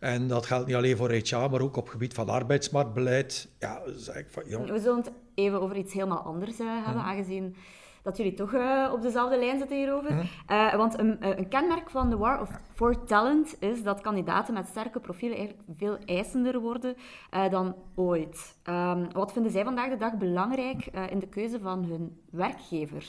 En 0.00 0.28
dat 0.28 0.46
geldt 0.46 0.66
niet 0.66 0.76
alleen 0.76 0.96
voor 0.96 1.10
HR, 1.10 1.36
maar 1.36 1.60
ook 1.60 1.76
op 1.76 1.82
het 1.82 1.92
gebied 1.92 2.14
van 2.14 2.28
arbeidsmarktbeleid. 2.28 3.48
Ja, 3.58 3.82
zeg 3.96 4.16
ik 4.16 4.26
van, 4.30 4.42
jong. 4.46 4.70
We 4.70 4.80
zullen 4.80 4.96
het 4.96 5.12
even 5.34 5.60
over 5.60 5.76
iets 5.76 5.92
helemaal 5.92 6.18
anders 6.22 6.58
hebben, 6.58 7.02
aangezien 7.02 7.56
dat 8.02 8.16
jullie 8.16 8.34
toch 8.34 8.54
uh, 8.54 8.90
op 8.92 9.02
dezelfde 9.02 9.38
lijn 9.38 9.58
zitten 9.58 9.76
hierover. 9.76 10.30
Uh, 10.50 10.74
want 10.74 10.98
een, 10.98 11.38
een, 11.38 11.48
kenmerk 11.48 11.90
van 11.90 12.10
de 12.10 12.16
War 12.16 12.40
of 12.40 12.50
for 12.74 13.04
Talent 13.04 13.56
is 13.58 13.82
dat 13.82 14.00
kandidaten 14.00 14.54
met 14.54 14.66
sterke 14.66 15.00
profielen 15.00 15.38
eigenlijk 15.38 15.68
veel 15.76 15.98
eisender 16.04 16.60
worden 16.60 16.96
uh, 17.34 17.50
dan 17.50 17.74
ooit. 17.94 18.56
Um, 18.68 19.12
wat 19.12 19.32
vinden 19.32 19.52
zij 19.52 19.64
vandaag 19.64 19.90
de 19.90 19.96
dag 19.96 20.16
belangrijk 20.16 20.86
in 20.86 21.18
de 21.18 21.28
keuze 21.28 21.60
van 21.60 21.84
hun 21.84 22.20
werkgever? 22.30 23.06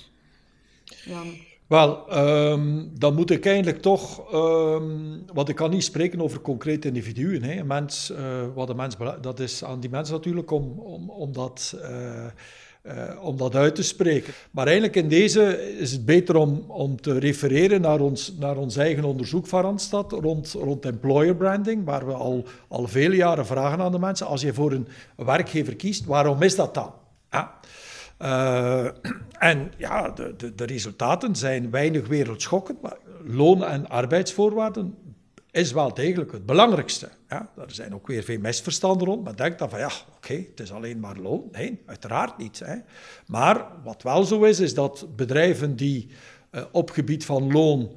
Jan? 0.83 1.33
Wel, 1.71 2.17
um, 2.17 2.91
dan 2.97 3.15
moet 3.15 3.31
ik 3.31 3.45
eigenlijk 3.45 3.81
toch, 3.81 4.33
um, 4.33 5.23
want 5.33 5.49
ik 5.49 5.55
kan 5.55 5.69
niet 5.69 5.83
spreken 5.83 6.21
over 6.21 6.41
concrete 6.41 6.87
individuen. 6.87 7.43
Hè. 7.43 7.59
Een 7.59 7.67
mens, 7.67 8.13
wat 8.53 8.69
een 8.69 8.75
mens, 8.75 8.95
dat 9.21 9.39
is 9.39 9.63
aan 9.63 9.79
die 9.79 9.89
mens 9.89 10.09
natuurlijk 10.09 10.51
om, 10.51 10.79
om, 10.79 11.09
om 11.09 11.33
dat 11.33 11.75
uh, 12.83 12.93
om 13.21 13.37
dat 13.37 13.55
uit 13.55 13.75
te 13.75 13.83
spreken. 13.83 14.33
Maar 14.51 14.65
eigenlijk 14.65 14.95
in 14.95 15.09
deze 15.09 15.71
is 15.77 15.91
het 15.91 16.05
beter 16.05 16.35
om, 16.35 16.63
om 16.67 17.01
te 17.01 17.19
refereren 17.19 17.81
naar 17.81 17.99
ons, 17.99 18.33
naar 18.39 18.57
ons 18.57 18.75
eigen 18.75 19.03
onderzoek 19.03 19.47
van 19.47 19.61
Randstad 19.61 20.11
rond, 20.11 20.51
rond 20.51 20.85
employer 20.85 21.35
branding, 21.35 21.85
waar 21.85 22.05
we 22.05 22.13
al, 22.13 22.45
al 22.67 22.87
vele 22.87 23.15
jaren 23.15 23.45
vragen 23.45 23.79
aan 23.79 23.91
de 23.91 23.99
mensen, 23.99 24.27
als 24.27 24.41
je 24.41 24.53
voor 24.53 24.71
een 24.71 24.87
werkgever 25.15 25.75
kiest, 25.75 26.05
waarom 26.05 26.41
is 26.41 26.55
dat 26.55 26.73
dan? 26.73 26.93
Ja. 27.31 27.59
Uh, 28.21 28.85
en 29.51 29.71
ja, 29.77 30.09
de, 30.09 30.33
de, 30.37 30.55
de, 30.55 30.65
resultaten 30.65 31.35
zijn 31.35 31.71
weinig 31.71 32.07
wereldschokkend, 32.07 32.81
maar 32.81 32.97
loon- 33.23 33.63
en 33.63 33.89
arbeidsvoorwaarden 33.89 34.95
is 35.51 35.71
wel 35.71 35.93
degelijk 35.93 36.31
het 36.31 36.45
belangrijkste. 36.45 37.09
Ja, 37.29 37.49
er 37.57 37.71
zijn 37.71 37.93
ook 37.93 38.07
weer 38.07 38.23
veel 38.23 38.39
misverstanden 38.39 39.07
rond, 39.07 39.23
maar 39.23 39.35
denk 39.35 39.57
dan 39.57 39.69
van 39.69 39.79
ja, 39.79 39.91
oké, 40.15 40.33
het 40.33 40.59
is 40.59 40.71
alleen 40.71 40.99
maar 40.99 41.17
loon. 41.17 41.43
Nee, 41.51 41.81
uiteraard 41.85 42.37
niet. 42.37 42.59
Hè. 42.59 42.75
Maar 43.27 43.65
wat 43.83 44.03
wel 44.03 44.23
zo 44.23 44.43
is, 44.43 44.59
is 44.59 44.73
dat 44.73 45.07
bedrijven 45.15 45.75
die 45.75 46.07
uh, 46.51 46.63
op 46.71 46.89
gebied 46.89 47.25
van 47.25 47.51
loon 47.51 47.91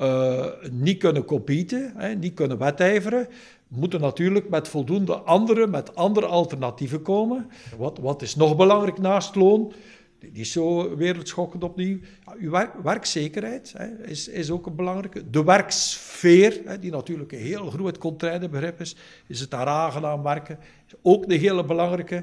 uh, 0.00 0.46
niet 0.70 0.98
kunnen 0.98 1.24
competen, 1.24 1.92
hè, 1.96 2.14
niet 2.14 2.34
kunnen 2.34 2.58
wedijveren, 2.58 3.28
moeten 3.68 4.00
natuurlijk 4.00 4.48
met 4.48 4.68
voldoende 4.68 5.14
andere, 5.14 5.66
met 5.66 5.94
andere 5.94 6.26
alternatieven 6.26 7.02
komen. 7.02 7.50
Wat, 7.76 7.98
wat 7.98 8.22
is 8.22 8.36
nog 8.36 8.56
belangrijk 8.56 8.98
naast 8.98 9.34
loon? 9.34 9.72
Die 10.18 10.30
is 10.32 10.52
zo 10.52 10.96
wereldschokkend 10.96 11.64
opnieuw. 11.64 11.98
Uw 12.38 12.50
werkzekerheid 12.82 13.74
hè, 13.76 14.06
is, 14.06 14.28
is 14.28 14.50
ook 14.50 14.66
een 14.66 14.74
belangrijke. 14.74 15.30
De 15.30 15.44
werksfeer, 15.44 16.60
hè, 16.64 16.78
die 16.78 16.90
natuurlijk 16.90 17.32
een 17.32 17.38
heel 17.38 17.70
groot 17.70 17.98
contraire 17.98 18.48
begrip 18.48 18.80
is. 18.80 18.96
Is 19.26 19.40
het 19.40 19.50
daar 19.50 19.66
aangenaam 19.66 20.22
werken? 20.22 20.58
Is 20.86 20.94
ook 21.02 21.24
een 21.24 21.38
hele 21.38 21.64
belangrijke. 21.64 22.16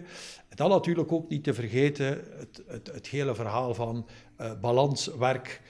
En 0.49 0.55
dan 0.55 0.69
natuurlijk 0.69 1.11
ook 1.11 1.29
niet 1.29 1.43
te 1.43 1.53
vergeten 1.53 2.07
het, 2.37 2.61
het, 2.67 2.91
het 2.93 3.07
hele 3.07 3.35
verhaal 3.35 3.73
van 3.73 4.05
uh, 4.41 4.51
balans, 4.61 5.11
werk, 5.19 5.61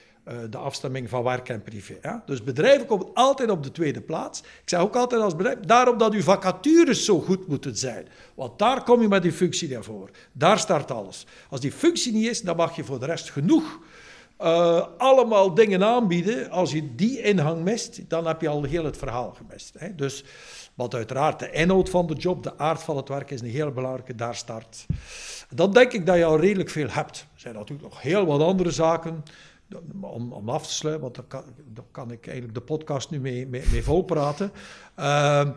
de 0.50 0.58
afstemming 0.58 1.10
van 1.10 1.24
werk 1.24 1.50
en 1.50 1.62
privé. 1.62 2.22
Dus 2.26 2.44
bedrijven 2.44 2.86
komen 2.86 3.08
altijd 3.14 3.50
op 3.50 3.64
de 3.64 3.72
tweede 3.72 4.02
plaats. 4.02 4.40
Ik 4.40 4.70
zeg 4.70 4.80
ook 4.80 4.96
altijd 4.96 5.22
als 5.22 5.36
bedrijf, 5.36 5.60
daarom 5.60 5.98
dat 5.98 6.14
uw 6.14 6.22
vacatures 6.22 7.06
zo 7.06 7.20
goed 7.20 7.48
moeten 7.48 7.78
zijn. 7.78 8.08
Want 8.36 8.60
daar 8.60 8.84
kom 8.84 9.02
je 9.02 9.08
met 9.08 9.22
die 9.22 9.32
functie 9.32 9.68
daarvoor. 9.68 10.10
Daar 10.32 10.60
start 10.60 10.92
alles. 10.92 11.26
Als 11.50 11.62
die 11.62 11.72
functie 11.72 12.14
niet 12.14 12.28
is, 12.28 12.42
dan 12.42 12.56
mag 12.56 12.76
je 12.76 12.84
voor 12.84 13.00
de 13.00 13.06
rest 13.06 13.32
genoeg 13.32 13.80
uh, 14.42 14.86
allemaal 14.98 15.54
dingen 15.54 15.84
aanbieden. 15.84 16.50
Als 16.50 16.72
je 16.72 16.96
die 16.96 17.22
inhang 17.22 17.64
mist, 17.64 18.10
dan 18.10 18.28
heb 18.28 18.42
je 18.42 18.48
al 18.48 18.64
heel 18.64 18.86
het 18.86 18.98
verhaal 18.98 19.36
gemist. 19.38 19.74
Hè? 19.78 19.96
Dus, 19.96 20.24
wat 20.74 20.96
uiteraard 20.96 21.40
de 21.40 21.52
inhoud 21.52 21.90
van 21.90 22.08
de 22.08 22.14
job, 22.14 22.44
de 22.44 22.58
aard 22.58 22.84
van 22.84 22.98
het 22.98 23.10
werk 23.10 23.32
is 23.32 23.42
een 23.42 23.48
heel 23.48 23.72
belangrijke, 23.72 24.16
daar 24.16 24.36
start. 24.36 24.86
Dan 25.50 25.74
denk 25.74 25.92
ik 25.92 26.06
dat 26.06 26.18
je 26.18 26.26
al 26.26 26.40
redelijk 26.40 26.70
veel 26.70 26.90
hebt. 26.90 27.18
Er 27.18 27.40
zijn 27.40 27.54
natuurlijk 27.54 27.90
nog 27.90 28.02
heel 28.02 28.26
wat 28.26 28.42
andere 28.42 28.72
zaken 28.72 29.24
om, 30.02 30.34
om 30.34 30.50
af 30.50 30.68
te 30.68 30.74
sluiten, 30.74 31.04
want 31.04 31.16
daar 31.16 31.26
kan, 31.26 31.44
kan 31.92 32.12
ik 32.12 32.28
eigenlijk 32.28 32.58
de 32.58 32.64
podcast 32.64 33.10
nu 33.10 33.20
mee, 33.20 33.48
mee, 33.48 33.84
volpraten. 33.84 34.52
Uh, 35.00 35.50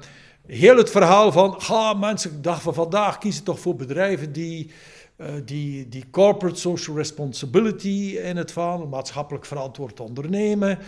heel 0.46 0.76
het 0.76 0.90
verhaal 0.90 1.32
van, 1.32 1.60
ga 1.60 1.94
mensen, 1.94 2.42
dag 2.42 2.62
van 2.62 2.74
vandaag 2.74 3.18
kiezen 3.18 3.44
toch 3.44 3.60
voor 3.60 3.76
bedrijven 3.76 4.32
die, 4.32 4.70
uh, 5.16 5.28
die, 5.44 5.88
die 5.88 6.10
corporate 6.10 6.60
social 6.60 6.96
responsibility 6.96 8.18
in 8.22 8.36
het 8.36 8.52
van, 8.52 8.88
maatschappelijk 8.88 9.46
verantwoord 9.46 10.00
ondernemen. 10.00 10.78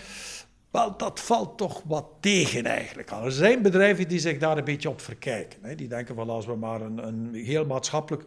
Wel, 0.71 0.97
dat 0.97 1.21
valt 1.21 1.59
toch 1.59 1.83
wat 1.87 2.07
tegen 2.21 2.65
eigenlijk. 2.65 3.11
Er 3.11 3.33
zijn 3.33 3.63
bedrijven 3.63 4.09
die 4.09 4.19
zich 4.19 4.39
daar 4.39 4.59
een 4.59 4.65
beetje 4.65 4.89
op 4.89 5.01
verkijken. 5.01 5.59
Hè. 5.63 5.75
Die 5.75 5.89
denken 5.89 6.15
van 6.15 6.31
als 6.31 6.47
we 6.47 6.57
maar 6.57 6.81
een, 6.81 7.07
een 7.07 7.35
heel 7.35 7.67
maatschappelijk 7.67 8.25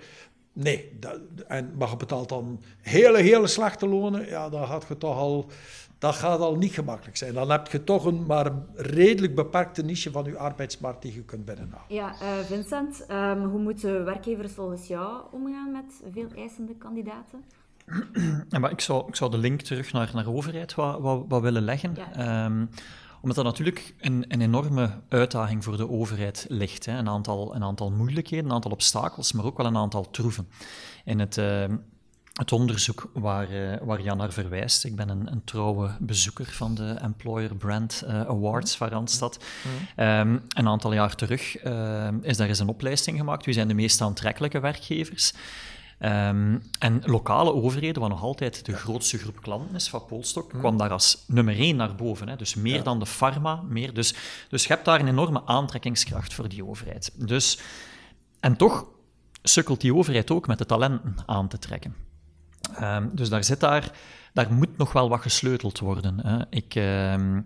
Nee, 0.54 0.98
dat, 1.00 1.20
en, 1.48 1.74
maar 1.78 1.90
je 1.90 1.98
betaalt 1.98 2.30
dan 2.30 2.62
hele, 2.82 3.22
hele 3.22 3.48
slechte 3.48 3.88
lonen, 3.88 4.26
ja, 4.28 4.50
dan 4.50 4.68
gaat 4.68 4.86
je 4.88 4.98
toch 4.98 5.18
al, 5.18 5.50
dat 5.98 6.16
gaat 6.16 6.40
al 6.40 6.56
niet 6.56 6.74
gemakkelijk 6.74 7.18
zijn. 7.18 7.34
Dan 7.34 7.52
heb 7.52 7.68
je 7.68 7.84
toch 7.84 8.06
een 8.06 8.26
maar 8.26 8.52
redelijk 8.76 9.36
beperkte 9.36 9.84
niche 9.84 10.12
van 10.12 10.24
je 10.24 10.38
arbeidsmarkt 10.38 11.02
die 11.02 11.14
je 11.14 11.24
kunt 11.24 11.46
binnenhalen. 11.46 11.86
Ja, 11.88 12.14
uh, 12.22 12.40
Vincent, 12.46 13.06
um, 13.12 13.44
hoe 13.44 13.60
moeten 13.60 14.06
werkgevers 14.06 14.52
volgens 14.52 14.88
jou 14.88 15.22
omgaan 15.32 15.72
met 15.72 16.02
veel 16.14 16.30
eisende 16.36 16.76
kandidaten? 16.76 17.44
Ja, 18.50 18.60
maar 18.60 18.72
ik, 18.72 18.82
zou, 18.82 19.08
ik 19.08 19.16
zou 19.16 19.32
de 19.32 19.38
link 19.38 19.62
terug 19.62 19.92
naar, 19.92 20.12
naar 20.14 20.24
de 20.24 20.30
overheid 20.30 20.76
wat, 20.76 21.00
wat, 21.00 21.26
wat 21.28 21.42
willen 21.42 21.62
leggen. 21.62 21.96
Ja. 22.16 22.46
Um, 22.46 22.70
omdat 23.24 23.38
dat 23.38 23.46
natuurlijk 23.46 23.94
een, 24.00 24.26
een, 24.28 24.42
enorme 24.42 24.90
uitdaging 25.10 25.64
voor 25.64 25.78
de 25.78 25.90
overheid 25.90 26.46
ligt. 26.50 26.86
Hè. 26.86 26.98
Een, 26.98 27.10
aantal, 27.10 27.56
een 27.56 27.64
aantal 27.64 27.92
moeilijkheden, 27.92 28.46
een 28.46 28.52
aantal 28.52 28.72
obstakels, 28.72 29.32
maar 29.32 29.46
ook 29.46 29.58
wel 29.58 29.66
een 29.66 29.78
aantal 29.78 30.10
troeven. 30.12 30.48
In 31.06 31.20
het, 31.20 31.38
uh, 31.38 31.66
het 32.34 32.52
onderzoek 32.52 33.10
waar, 33.14 33.52
uh, 33.52 33.76
waar 33.82 34.02
Jan 34.02 34.18
naar 34.18 34.32
verwijst, 34.32 34.84
ik 34.84 34.96
ben 34.96 35.10
een, 35.10 35.32
een 35.32 35.44
trouwe 35.44 35.90
bezoeker 36.00 36.46
van 36.46 36.76
de 36.76 36.90
Employer 36.90 37.56
Brand 37.56 38.04
uh, 38.06 38.22
Awards 38.22 38.78
van 38.78 38.88
Randstad. 38.88 39.44
Um, 39.98 40.42
een 40.50 40.68
aantal 40.68 40.94
jaar 40.94 41.16
terug 41.16 41.58
is 42.22 42.38
daar 42.38 42.48
eens 42.48 42.60
een 42.60 42.68
opleiding 42.68 43.18
gemaakt. 43.18 43.46
Wie 43.46 43.54
zijn 43.54 43.68
de 43.68 43.74
meest 43.74 44.02
aantrekkelijke 44.02 44.60
werkgevers? 44.60 45.34
Um, 46.06 46.62
en 46.80 47.02
lokale 47.06 47.54
overheden, 47.54 48.02
wat 48.02 48.10
nog 48.10 48.22
altijd 48.22 48.66
de 48.66 48.76
grootste 48.76 49.18
groep 49.18 49.42
klanten 49.42 49.76
is 49.76 49.90
van 49.90 50.06
Polstok, 50.06 50.52
hmm. 50.52 50.60
kwam 50.60 50.78
daar 50.78 50.92
als 50.92 51.24
nummer 51.28 51.58
één 51.58 51.76
naar 51.76 51.96
boven. 51.96 52.30
Hè. 52.30 52.36
Dus 52.36 52.56
meer 52.56 52.84
dan 52.84 53.00
de 53.00 53.06
pharma. 53.06 53.62
Meer. 53.62 53.94
Dus, 53.94 54.16
dus 54.50 54.64
je 54.64 54.68
hebt 54.68 54.86
daar 54.86 55.00
een 55.00 55.08
enorme 55.08 55.46
aantrekkingskracht 55.46 56.34
voor 56.34 56.50
die 56.50 56.66
overheid. 56.66 57.12
Dus, 57.16 57.60
en 58.40 58.58
toch 58.58 58.86
sukkelt 59.44 59.82
die 59.82 59.96
overheid 59.96 60.32
ook 60.32 60.48
met 60.48 60.58
de 60.58 60.66
talenten 60.66 61.16
aan 61.26 61.48
te 61.48 61.60
trekken. 61.60 61.96
Um, 62.82 63.10
dus 63.14 63.30
daar, 63.30 63.44
zit 63.44 63.60
daar, 63.60 63.92
daar 64.34 64.54
moet 64.54 64.78
nog 64.78 64.92
wel 64.94 65.10
wat 65.10 65.22
gesleuteld 65.22 65.80
worden. 65.80 66.28
Hè. 66.28 66.40
Ik... 66.50 66.76
Um, 66.76 67.46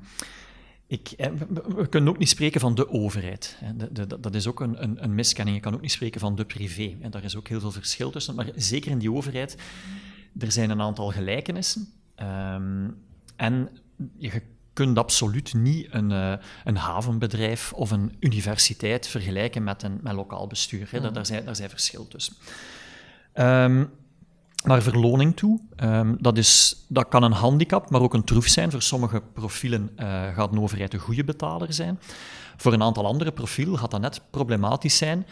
ik, 0.87 1.11
eh, 1.11 1.31
we 1.75 1.87
kunnen 1.87 2.09
ook 2.09 2.17
niet 2.17 2.29
spreken 2.29 2.61
van 2.61 2.75
de 2.75 2.89
overheid. 2.89 3.57
dat 4.19 4.35
is 4.35 4.47
ook 4.47 4.59
een, 4.59 4.83
een, 4.83 5.03
een, 5.03 5.15
miskenning. 5.15 5.55
Je 5.57 5.63
kan 5.63 5.73
ook 5.73 5.81
niet 5.81 5.91
spreken 5.91 6.19
van 6.19 6.35
de 6.35 6.45
privé. 6.45 6.95
En 7.01 7.11
daar 7.11 7.23
is 7.23 7.35
ook 7.35 7.47
heel 7.47 7.59
veel 7.59 7.71
verschil 7.71 8.11
tussen. 8.11 8.35
Maar 8.35 8.49
zeker 8.55 8.91
in 8.91 8.97
die 8.97 9.11
overheid, 9.11 9.57
er 10.39 10.51
zijn 10.51 10.69
een 10.69 10.81
aantal 10.81 11.11
gelijkenissen. 11.11 11.87
Um, 12.21 12.97
en 13.35 13.69
je 14.17 14.41
kunt 14.73 14.97
absoluut 14.97 15.53
niet 15.53 15.87
een, 15.89 16.11
uh, 16.11 16.33
een 16.63 16.77
havenbedrijf 16.77 17.73
of 17.73 17.91
een 17.91 18.15
universiteit 18.19 19.07
vergelijken 19.07 19.63
met 19.63 19.83
een 19.83 19.99
met 20.01 20.13
lokaal 20.13 20.47
bestuur. 20.47 20.87
Hè. 20.91 21.01
Daar, 21.01 21.13
daar, 21.13 21.25
zijn, 21.25 21.45
daar 21.45 21.55
zijn 21.55 21.69
verschil 21.69 22.07
tussen. 22.07 22.33
Um, 23.33 23.89
naar 24.67 24.81
verloning 24.81 25.35
toe. 25.35 25.59
Ehm, 25.75 26.15
dat, 26.19 26.37
is, 26.37 26.83
dat 26.87 27.07
kan 27.07 27.23
een 27.23 27.31
handicap, 27.31 27.89
maar 27.89 28.01
ook 28.01 28.13
een 28.13 28.23
troef 28.23 28.47
zijn. 28.47 28.71
Voor 28.71 28.81
sommige 28.81 29.21
profielen 29.33 29.89
uh, 29.99 30.05
gaat 30.35 30.51
een 30.51 30.59
overheid 30.61 30.93
een 30.93 30.99
goede 30.99 31.23
betaler 31.23 31.73
zijn. 31.73 31.99
Voor 32.57 32.73
een 32.73 32.83
aantal 32.83 33.05
andere 33.05 33.31
profielen 33.31 33.79
gaat 33.79 33.91
dat 33.91 34.01
net 34.01 34.21
problematisch 34.29 34.97
zijn. 34.97 35.25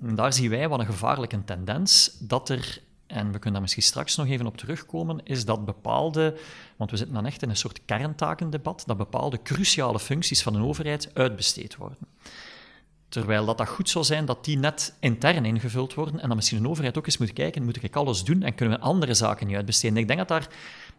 En 0.00 0.14
daar 0.14 0.32
zien 0.32 0.50
wij 0.50 0.68
wat 0.68 0.78
een 0.78 0.86
gevaarlijke 0.86 1.44
tendens, 1.44 2.16
dat 2.20 2.48
er, 2.48 2.82
en 3.06 3.26
we 3.26 3.32
kunnen 3.32 3.52
daar 3.52 3.60
misschien 3.60 3.82
straks 3.82 4.16
nog 4.16 4.26
even 4.26 4.46
op 4.46 4.56
terugkomen, 4.56 5.20
is 5.24 5.44
dat 5.44 5.64
bepaalde, 5.64 6.38
want 6.76 6.90
we 6.90 6.96
zitten 6.96 7.14
dan 7.14 7.26
echt 7.26 7.42
in 7.42 7.50
een 7.50 7.56
soort 7.56 7.80
kerntakendebat, 7.84 8.82
dat 8.86 8.96
bepaalde 8.96 9.42
cruciale 9.42 9.98
functies 9.98 10.42
van 10.42 10.54
een 10.54 10.62
overheid 10.62 11.10
uitbesteed 11.14 11.76
worden. 11.76 11.98
Terwijl 13.08 13.44
dat, 13.44 13.58
dat 13.58 13.68
goed 13.68 13.88
zou 13.88 14.04
zijn 14.04 14.24
dat 14.24 14.44
die 14.44 14.58
net 14.58 14.94
intern 15.00 15.44
ingevuld 15.44 15.94
worden 15.94 16.20
en 16.20 16.26
dan 16.26 16.36
misschien 16.36 16.58
een 16.58 16.68
overheid 16.68 16.98
ook 16.98 17.06
eens 17.06 17.18
moet 17.18 17.32
kijken, 17.32 17.64
moet 17.64 17.82
ik 17.82 17.96
alles 17.96 18.24
doen 18.24 18.42
en 18.42 18.54
kunnen 18.54 18.78
we 18.78 18.84
andere 18.84 19.14
zaken 19.14 19.46
niet 19.46 19.56
uitbesteden. 19.56 19.96
Ik 19.96 20.06
denk 20.06 20.18
dat 20.18 20.28
daar, 20.28 20.48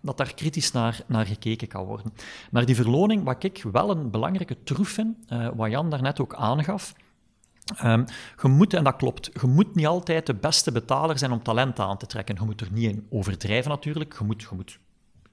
dat 0.02 0.18
daar 0.18 0.34
kritisch 0.34 0.72
naar, 0.72 1.02
naar 1.08 1.26
gekeken 1.26 1.68
kan 1.68 1.86
worden. 1.86 2.14
Maar 2.52 2.66
die 2.66 2.76
verloning, 2.76 3.24
wat 3.24 3.44
ik 3.44 3.64
wel 3.72 3.90
een 3.90 4.10
belangrijke 4.10 4.64
troef 4.64 4.90
vind, 4.90 5.18
uh, 5.30 5.50
wat 5.56 5.70
Jan 5.70 5.90
daarnet 5.90 6.20
ook 6.20 6.36
aangaf, 6.36 6.94
Um, 7.84 8.06
je 8.42 8.48
moet, 8.48 8.74
en 8.74 8.84
dat 8.84 8.96
klopt, 8.96 9.30
je 9.42 9.48
moet 9.48 9.76
niet 9.76 9.88
altijd 9.88 10.26
de 10.26 10.34
beste 10.34 10.72
betaler 10.72 11.18
zijn 11.18 11.32
om 11.32 11.44
talent 11.44 11.80
aan 11.80 11.98
te 11.98 12.06
trekken. 12.06 12.36
Je 12.40 12.46
moet 12.46 12.62
er 12.62 12.68
niet 12.72 12.92
in 12.92 13.08
overdrijven 13.10 13.72
natuurlijk, 13.72 14.16
je 14.20 14.24
moet, 14.24 14.42
je 14.42 14.48
moet 14.52 14.80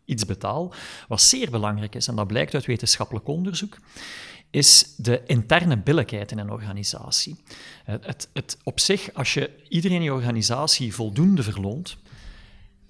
iets 0.04 0.25
betalen. 0.25 0.71
Wat 1.09 1.21
zeer 1.21 1.50
belangrijk 1.50 1.95
is, 1.95 2.09
en 2.09 2.16
dat 2.16 2.26
blijkt 2.26 2.54
uit 2.54 2.66
wetenschappelijk 2.66 3.28
onderzoek, 3.28 3.78
is 4.56 4.94
de 4.96 5.22
interne 5.26 5.78
billijkheid 5.78 6.32
in 6.32 6.38
een 6.38 6.50
organisatie. 6.50 7.36
Het, 7.84 8.06
het, 8.06 8.28
het, 8.32 8.58
op 8.62 8.80
zich, 8.80 9.14
als 9.14 9.34
je 9.34 9.50
iedereen 9.68 9.96
in 9.96 10.02
je 10.02 10.12
organisatie 10.12 10.94
voldoende 10.94 11.42
verloont, 11.42 11.96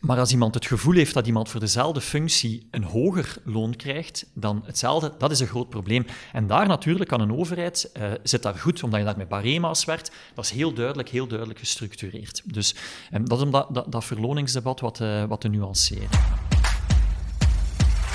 maar 0.00 0.18
als 0.18 0.32
iemand 0.32 0.54
het 0.54 0.66
gevoel 0.66 0.94
heeft 0.94 1.14
dat 1.14 1.26
iemand 1.26 1.49
voor 1.49 1.61
dezelfde 1.61 2.00
functie 2.00 2.66
een 2.70 2.85
hoger 2.85 3.37
loon 3.44 3.76
krijgt 3.76 4.26
dan 4.35 4.62
hetzelfde, 4.66 5.14
dat 5.18 5.30
is 5.30 5.40
een 5.40 5.46
groot 5.46 5.68
probleem. 5.68 6.06
En 6.32 6.46
daar 6.46 6.66
natuurlijk 6.66 7.11
kan 7.11 7.20
een 7.20 7.37
overheid, 7.37 7.90
uh, 7.96 8.12
zit 8.23 8.42
daar 8.42 8.58
goed, 8.58 8.82
omdat 8.82 8.99
je 8.99 9.06
daar 9.06 9.16
met 9.16 9.28
barema's 9.28 9.85
werkt, 9.85 10.11
dat 10.35 10.44
is 10.44 10.50
heel 10.50 10.73
duidelijk, 10.73 11.08
heel 11.08 11.26
duidelijk 11.26 11.58
gestructureerd. 11.58 12.42
Dus 12.44 12.75
um, 13.12 13.28
dat 13.28 13.38
is 13.38 13.44
om 13.44 13.50
dat, 13.50 13.75
dat, 13.75 13.92
dat 13.92 14.04
verloningsdebat 14.04 14.80
wat, 14.80 15.00
uh, 15.00 15.25
wat 15.25 15.40
te 15.40 15.49
nuanceren. 15.49 16.08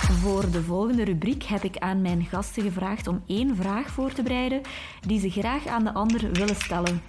Voor 0.01 0.51
de 0.51 0.63
volgende 0.63 1.03
rubriek 1.03 1.43
heb 1.43 1.63
ik 1.63 1.77
aan 1.77 2.01
mijn 2.01 2.25
gasten 2.25 2.63
gevraagd 2.63 3.07
om 3.07 3.23
één 3.27 3.55
vraag 3.55 3.89
voor 3.89 4.13
te 4.13 4.23
bereiden 4.23 4.61
die 5.07 5.19
ze 5.19 5.29
graag 5.29 5.67
aan 5.67 5.83
de 5.83 5.93
ander 5.93 6.31
willen 6.31 6.55
stellen. 6.55 7.01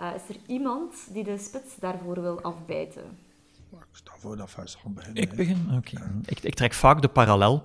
Uh, 0.00 0.08
is 0.14 0.36
er 0.36 0.40
iemand 0.46 0.94
die 1.12 1.24
de 1.24 1.38
spits 1.38 1.76
daarvoor 1.80 2.20
wil 2.20 2.40
afbijten? 2.40 3.02
Ik 3.72 3.78
sta 3.92 4.12
voor 4.18 4.36
dat 4.36 4.50
Faisal 4.50 4.80
beginnen. 4.84 5.22
Ik 5.22 5.32
begin? 5.36 5.68
Oké. 5.76 6.20
Ik, 6.24 6.40
ik, 6.40 6.54
trek 6.54 6.74
vaak 6.74 7.02
de 7.02 7.08
parallel. 7.08 7.64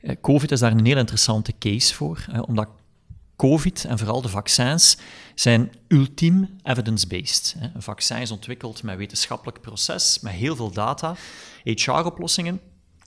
Eh, 0.00 0.16
COVID 0.20 0.50
is 0.50 0.60
daar 0.60 0.72
een 0.72 0.86
heel 0.86 0.98
interessante 0.98 1.52
case 1.58 1.94
voor, 1.94 2.24
omdat 2.46 2.68
COVID 3.36 3.84
en 3.84 3.98
vooral 3.98 4.22
de 4.22 4.28
vaccins 4.28 4.98
zijn 5.34 5.72
ultiem 5.88 6.58
evidence-based. 6.62 7.56
Een 7.74 7.82
vaccin 7.82 8.20
is 8.20 8.30
ontwikkeld 8.30 8.82
met 8.82 8.96
wetenschappelijk 8.96 9.60
proces, 9.60 10.20
met 10.20 10.32
heel 10.32 10.56
veel 10.56 10.70
data. 10.70 11.14
HR-oplossingen 11.64 12.60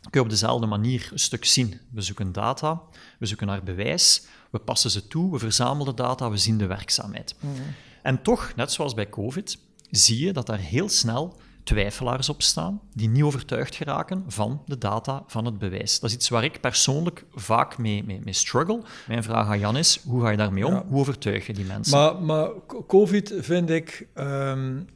kun 0.09 0.19
je 0.19 0.21
op 0.21 0.29
dezelfde 0.29 0.65
manier 0.65 1.09
een 1.11 1.19
stuk 1.19 1.45
zien. 1.45 1.79
We 1.91 2.01
zoeken 2.01 2.31
data, 2.31 2.81
we 3.19 3.25
zoeken 3.25 3.47
naar 3.47 3.63
bewijs, 3.63 4.25
we 4.51 4.59
passen 4.59 4.91
ze 4.91 5.07
toe, 5.07 5.31
we 5.31 5.39
verzamelen 5.39 5.95
data, 5.95 6.29
we 6.29 6.37
zien 6.37 6.57
de 6.57 6.65
werkzaamheid. 6.65 7.35
Mhm. 7.39 7.53
En 8.01 8.21
toch, 8.21 8.53
net 8.55 8.71
zoals 8.71 8.93
bij 8.93 9.09
COVID, 9.09 9.57
zie 9.89 10.25
je 10.25 10.33
dat 10.33 10.45
daar 10.45 10.59
heel 10.59 10.89
snel 10.89 11.37
twijfelaars 11.63 12.29
op 12.29 12.41
staan 12.41 12.81
die 12.93 13.09
niet 13.09 13.23
overtuigd 13.23 13.75
geraken 13.75 14.23
van 14.27 14.61
de 14.65 14.77
data, 14.77 15.23
van 15.27 15.45
het 15.45 15.57
bewijs. 15.57 15.99
Dat 15.99 16.09
is 16.09 16.15
iets 16.15 16.29
waar 16.29 16.43
ik 16.43 16.61
persoonlijk 16.61 17.25
vaak 17.33 17.77
mee, 17.77 18.03
mee, 18.03 18.19
mee 18.23 18.33
struggle. 18.33 18.81
Mijn 19.07 19.23
vraag 19.23 19.47
aan 19.47 19.59
Jan 19.59 19.77
is, 19.77 20.01
hoe 20.05 20.21
ga 20.21 20.29
je 20.29 20.37
daarmee 20.37 20.67
om? 20.67 20.83
Hoe 20.87 20.99
overtuig 20.99 21.47
je 21.47 21.53
die 21.53 21.65
mensen? 21.65 21.97
Maar, 21.97 22.21
maar 22.21 22.49
COVID 22.87 23.33
vind 23.37 23.69
ik, 23.69 24.07
um, 24.15 24.87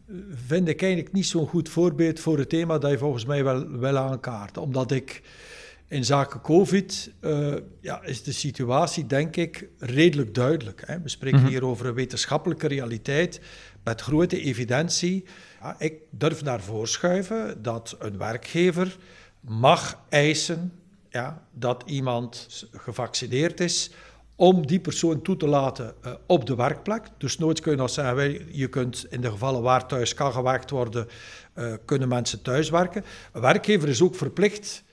vind 0.47 0.67
ik 0.67 0.81
eigenlijk 0.81 1.13
niet 1.13 1.27
zo'n 1.27 1.47
goed 1.47 1.69
voorbeeld 1.69 2.19
voor 2.19 2.38
het 2.38 2.50
thema 2.50 2.77
dat 2.77 2.91
je 2.91 2.97
volgens 2.97 3.25
mij 3.25 3.43
wel, 3.43 3.69
wel 3.69 3.97
aankaart. 3.97 4.57
Omdat 4.57 4.91
ik 4.91 5.21
in 5.88 6.05
zaken 6.05 6.41
COVID 6.41 7.12
uh, 7.21 7.55
ja, 7.81 8.03
is 8.03 8.24
de 8.24 8.31
situatie, 8.31 9.05
denk 9.05 9.36
ik, 9.36 9.67
redelijk 9.79 10.33
duidelijk. 10.33 10.83
Hè. 10.86 11.01
We 11.01 11.09
spreken 11.09 11.39
mhm. 11.39 11.47
hier 11.47 11.65
over 11.65 11.86
een 11.86 11.93
wetenschappelijke 11.93 12.68
realiteit 12.68 13.42
met 13.87 14.01
grote 14.01 14.41
evidentie. 14.41 15.25
Ja, 15.61 15.75
ik 15.79 15.93
durf 16.09 16.43
naar 16.43 16.61
voorschuiven 16.61 17.61
dat 17.61 17.95
een 18.00 18.17
werkgever 18.17 18.97
mag 19.39 20.00
eisen 20.09 20.71
ja, 21.09 21.47
dat 21.53 21.83
iemand 21.85 22.47
gevaccineerd 22.71 23.59
is 23.59 23.91
om 24.35 24.67
die 24.67 24.79
persoon 24.79 25.21
toe 25.21 25.37
te 25.37 25.47
laten 25.47 25.93
uh, 26.05 26.13
op 26.25 26.45
de 26.45 26.55
werkplek. 26.55 27.05
Dus 27.17 27.37
nooit 27.37 27.59
kun 27.59 27.71
je 27.71 27.77
nog 27.77 27.89
zeggen, 27.89 28.45
je 28.57 28.67
kunt 28.67 29.05
in 29.09 29.21
de 29.21 29.29
gevallen 29.29 29.61
waar 29.61 29.87
thuis 29.87 30.13
kan 30.13 30.31
gewerkt 30.31 30.69
worden, 30.69 31.07
uh, 31.55 31.73
kunnen 31.85 32.07
mensen 32.07 32.41
thuis 32.41 32.69
werken. 32.69 33.05
Een 33.33 33.41
werkgever 33.41 33.89
is 33.89 34.01
ook 34.01 34.15
verplicht 34.15 34.83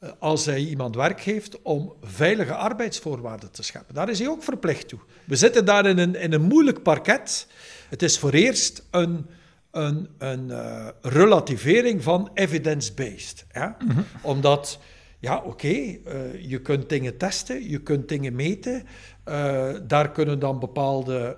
uh, 0.00 0.10
als 0.18 0.44
hij 0.46 0.60
iemand 0.60 0.94
werk 0.94 1.20
geeft 1.20 1.62
om 1.62 1.92
veilige 2.02 2.54
arbeidsvoorwaarden 2.54 3.50
te 3.50 3.62
scheppen. 3.62 3.94
Daar 3.94 4.08
is 4.08 4.18
hij 4.18 4.28
ook 4.28 4.42
verplicht 4.42 4.88
toe. 4.88 4.98
We 5.24 5.36
zitten 5.36 5.64
daar 5.64 5.86
in 5.86 5.98
een, 5.98 6.14
in 6.14 6.32
een 6.32 6.42
moeilijk 6.42 6.82
parket. 6.82 7.46
Het 7.88 8.02
is 8.02 8.18
voor 8.18 8.32
eerst 8.32 8.86
een 8.90 9.26
een, 9.70 10.08
een 10.18 10.48
uh, 10.48 10.88
relativering 11.00 12.02
van 12.02 12.30
evidence-based. 12.34 13.46
Ja? 13.52 13.76
Mhm. 13.86 14.00
Omdat, 14.22 14.78
ja, 15.18 15.36
oké, 15.36 15.48
okay, 15.48 16.00
uh, 16.06 16.34
eh, 16.34 16.50
je 16.50 16.60
kunt 16.60 16.88
dingen 16.88 17.16
testen, 17.16 17.68
je 17.68 17.82
kunt 17.82 18.08
dingen 18.08 18.34
meten. 18.34 18.86
Uh, 19.28 19.68
daar 19.82 20.10
kunnen 20.10 20.38
dan 20.38 20.58
bepaalde 20.58 21.36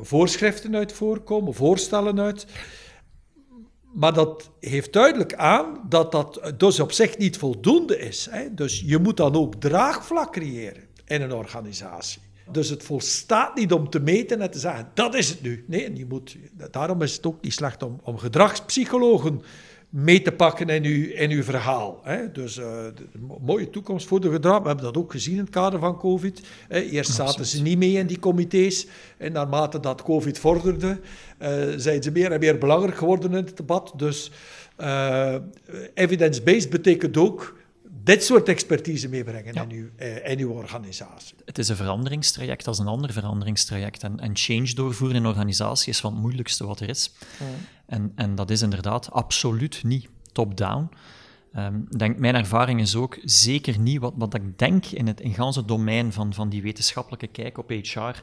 voorschriften 0.00 0.76
uit 0.76 0.92
voorkomen, 0.92 1.54
voorstellen 1.54 2.20
uit. 2.20 2.46
Maar 3.94 4.12
dat 4.12 4.50
heeft 4.60 4.92
duidelijk 4.92 5.34
aan 5.34 5.80
dat 5.88 6.12
dat 6.12 6.52
dus 6.56 6.80
op 6.80 6.92
zich 6.92 7.18
niet 7.18 7.36
voldoende 7.36 7.98
is. 7.98 8.28
Hè? 8.30 8.54
Dus 8.54 8.82
je 8.86 8.98
moet 8.98 9.16
dan 9.16 9.34
ook 9.34 9.54
draagvlak 9.54 10.32
creëren 10.32 10.82
in 11.06 11.22
een 11.22 11.32
organisatie. 11.32 12.22
Dus 12.52 12.68
het 12.68 12.82
volstaat 12.82 13.54
niet 13.54 13.72
om 13.72 13.90
te 13.90 14.00
meten 14.00 14.40
en 14.40 14.50
te 14.50 14.58
zeggen, 14.58 14.88
dat 14.94 15.14
is 15.14 15.28
het 15.28 15.42
nu. 15.42 15.64
Nee, 15.66 15.96
je 15.96 16.06
moet, 16.06 16.36
daarom 16.70 17.02
is 17.02 17.16
het 17.16 17.26
ook 17.26 17.42
niet 17.42 17.52
slecht 17.52 17.82
om, 17.82 18.00
om 18.02 18.18
gedragspsychologen 18.18 19.42
mee 19.90 20.22
te 20.22 20.32
pakken 20.32 20.68
in 20.68 20.84
uw, 20.84 21.08
in 21.08 21.30
uw 21.30 21.42
verhaal. 21.42 22.00
Hè. 22.02 22.32
Dus 22.32 22.56
uh, 22.56 22.84
een 23.12 23.30
mooie 23.40 23.70
toekomst 23.70 24.06
voor 24.06 24.20
de 24.20 24.30
gedrag. 24.30 24.60
We 24.60 24.66
hebben 24.66 24.84
dat 24.84 24.96
ook 24.96 25.10
gezien 25.10 25.34
in 25.34 25.40
het 25.40 25.50
kader 25.50 25.80
van 25.80 25.98
COVID. 25.98 26.40
Hè. 26.68 26.80
Eerst 26.80 27.14
zaten 27.14 27.46
ze 27.46 27.62
niet 27.62 27.78
mee 27.78 27.92
in 27.92 28.06
die 28.06 28.18
comité's. 28.18 28.86
En 29.16 29.32
naarmate 29.32 29.80
dat 29.80 30.02
COVID 30.02 30.38
vorderde, 30.38 31.00
uh, 31.42 31.48
zijn 31.76 32.02
ze 32.02 32.10
meer 32.10 32.32
en 32.32 32.40
meer 32.40 32.58
belangrijk 32.58 32.96
geworden 32.96 33.30
in 33.30 33.44
het 33.44 33.56
debat. 33.56 33.92
Dus 33.96 34.30
uh, 34.80 35.34
evidence-based 35.94 36.70
betekent 36.70 37.16
ook 37.16 37.58
dit 38.04 38.24
soort 38.24 38.48
expertise 38.48 39.08
meebrengen 39.08 39.54
in, 39.54 39.70
uw, 39.70 39.88
eh, 39.96 40.30
in 40.30 40.38
uw 40.38 40.50
organisatie. 40.50 41.36
Het 41.44 41.58
is 41.58 41.68
een 41.68 41.76
veranderingstraject 41.76 42.66
als 42.66 42.78
een 42.78 42.86
ander 42.86 43.12
veranderingstraject. 43.12 44.02
En, 44.02 44.20
en 44.20 44.30
change 44.36 44.74
doorvoeren 44.74 45.16
in 45.16 45.22
een 45.22 45.28
organisatie 45.28 45.92
is 45.92 46.00
van 46.00 46.12
het 46.12 46.20
moeilijkste 46.20 46.66
wat 46.66 46.80
er 46.80 46.88
is. 46.88 47.12
En, 47.86 48.12
en 48.14 48.34
dat 48.34 48.50
is 48.50 48.62
inderdaad 48.62 49.10
absoluut 49.10 49.84
niet 49.84 50.08
top-down. 50.32 50.88
Um, 51.56 51.86
denk, 51.96 52.18
mijn 52.18 52.34
ervaring 52.34 52.80
is 52.80 52.96
ook 52.96 53.18
zeker 53.24 53.78
niet 53.78 54.00
wat, 54.00 54.12
wat 54.16 54.34
ik 54.34 54.58
denk 54.58 54.86
in 54.86 55.06
het 55.06 55.20
in 55.20 55.34
ganse 55.34 55.64
domein 55.64 56.12
van, 56.12 56.34
van 56.34 56.48
die 56.48 56.62
wetenschappelijke 56.62 57.26
kijk 57.26 57.58
op 57.58 57.70
HR 57.70 58.22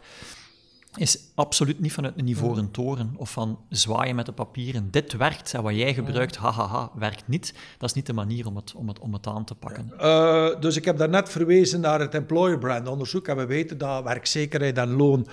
is 0.97 1.19
absoluut 1.35 1.79
niet 1.79 1.91
vanuit 1.91 2.13
een 2.17 2.27
ivoren 2.27 2.71
toren 2.71 3.13
of 3.17 3.31
van 3.31 3.59
zwaaien 3.69 4.15
met 4.15 4.25
de 4.25 4.31
papieren. 4.31 4.87
Dit 4.91 5.13
werkt 5.13 5.53
en 5.53 5.63
wat 5.63 5.75
jij 5.75 5.93
gebruikt, 5.93 6.35
hahaha, 6.35 6.91
werkt 6.95 7.27
niet. 7.27 7.53
Dat 7.77 7.89
is 7.89 7.95
niet 7.95 8.05
de 8.05 8.13
manier 8.13 8.47
om 8.47 8.55
het, 8.55 8.73
om 8.73 8.87
het, 8.87 8.99
om 8.99 9.13
het 9.13 9.27
aan 9.27 9.45
te 9.45 9.55
pakken. 9.55 9.91
Uh, 10.01 10.59
dus 10.59 10.75
ik 10.75 10.85
heb 10.85 10.97
daarnet 10.97 11.29
verwezen 11.29 11.79
naar 11.79 11.99
het 11.99 12.13
employer 12.13 12.57
brand 12.57 12.87
onderzoek 12.87 13.27
en 13.27 13.37
we 13.37 13.45
weten 13.45 13.77
dat 13.77 14.03
werkzekerheid 14.03 14.77
en 14.77 14.89
loon 14.89 15.27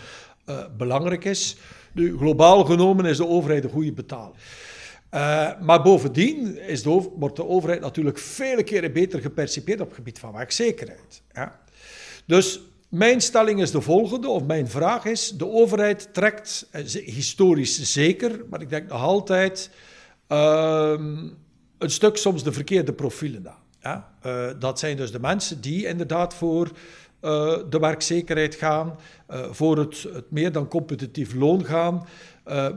uh, 0.46 0.64
belangrijk 0.76 1.24
is. 1.24 1.56
Nu, 1.92 2.16
globaal 2.16 2.64
genomen 2.64 3.04
is 3.04 3.16
de 3.16 3.26
overheid 3.26 3.64
een 3.64 3.70
goede 3.70 3.92
betaler. 3.92 4.36
Uh, 5.14 5.60
maar 5.60 5.82
bovendien 5.82 6.58
is 6.58 6.82
de 6.82 7.10
wordt 7.16 7.36
de 7.36 7.48
overheid 7.48 7.80
natuurlijk 7.80 8.18
vele 8.18 8.62
keren 8.62 8.92
beter 8.92 9.20
gepercipieerd 9.20 9.80
op 9.80 9.86
het 9.86 9.96
gebied 9.96 10.18
van 10.18 10.32
werkzekerheid. 10.32 11.22
Ja? 11.32 11.60
Dus 12.26 12.60
mijn 12.94 13.20
stelling 13.20 13.60
is 13.60 13.70
de 13.70 13.80
volgende, 13.80 14.28
of 14.28 14.44
mijn 14.44 14.68
vraag 14.68 15.04
is: 15.04 15.30
de 15.30 15.48
overheid 15.48 16.08
trekt, 16.12 16.68
eh, 16.70 16.84
historisch 17.04 17.92
zeker, 17.92 18.44
maar 18.50 18.60
ik 18.60 18.68
denk 18.68 18.88
nog 18.88 19.02
altijd, 19.02 19.70
uh, 20.28 20.94
een 21.78 21.90
stuk 21.90 22.16
soms 22.16 22.42
de 22.42 22.52
verkeerde 22.52 22.92
profielen 22.92 23.48
aan. 23.48 23.62
Ja, 23.80 24.12
uh, 24.26 24.46
dat 24.58 24.78
zijn 24.78 24.96
dus 24.96 25.12
de 25.12 25.20
mensen 25.20 25.60
die 25.60 25.86
inderdaad 25.86 26.34
voor 26.34 26.66
uh, 26.66 27.56
de 27.70 27.78
werkzekerheid 27.78 28.54
gaan, 28.54 28.98
voor 29.50 29.78
het, 29.78 30.02
het, 30.12 30.30
meer 30.30 30.52
dan 30.52 30.68
competitief 30.68 31.34
loon 31.34 31.64
gaan, 31.64 32.06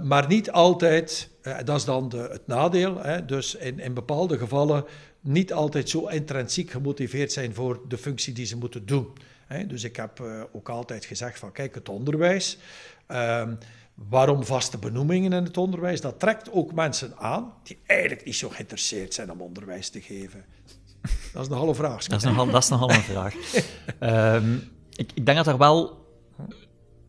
maar 0.04 0.28
niet 0.28 0.52
altijd, 0.52 1.30
dat 1.64 1.78
is 1.78 1.86
dan 1.86 2.10
de, 2.10 2.28
het 2.32 2.48
nadeel, 2.48 3.02
hè, 3.02 3.26
dus 3.26 3.56
in, 3.56 3.80
in 3.80 3.94
bepaalde 3.94 4.38
gevallen 4.38 4.86
niet 5.22 5.54
altijd 5.54 5.90
zo 5.90 6.08
intrinsiek 6.08 6.72
gemotiveerd 6.72 7.32
zijn 7.32 7.54
voor 7.54 7.82
de 7.88 7.98
functie 7.98 8.34
die 8.34 8.46
ze 8.46 8.58
moeten 8.58 8.86
doen. 8.86 9.08
Dus 9.68 9.84
ik 9.84 9.96
heb 9.96 10.24
ook 10.52 10.70
altijd 10.70 11.06
gezegd 11.06 11.40
van 11.40 11.52
kijk, 11.52 11.76
het 11.76 11.90
onderwijs. 11.90 12.58
Ehm, 13.08 13.54
Waarom 14.10 14.46
vaste 14.46 14.78
benoemingen 14.78 15.34
in 15.34 15.44
het 15.44 15.58
onderwijs? 15.58 16.02
Dat 16.02 16.20
trekt 16.20 16.52
ook 16.52 16.74
mensen 16.74 17.18
aan 17.18 17.54
die 17.64 17.80
eigenlijk 17.86 18.26
niet 18.26 18.36
zo 18.36 18.50
geïnteresseerd 18.50 19.14
zijn 19.14 19.32
om 19.32 19.42
onderwijs 19.42 19.90
te 19.90 20.02
geven. 20.02 20.46
Dat 21.34 21.50
is 21.50 21.58
een 21.58 21.76
vraag. 21.76 22.06
Dat 22.06 22.20
is 22.20 22.24
nogal, 22.24 22.50
dat 22.50 22.64
is 22.64 22.70
nogal 22.70 22.92
een 22.92 23.02
vraag. 23.14 23.36
um, 24.36 24.72
ik, 24.96 25.12
ik, 25.14 25.26
denk 25.26 25.38
dat 25.38 25.48
er 25.48 25.58
wel, 25.58 26.06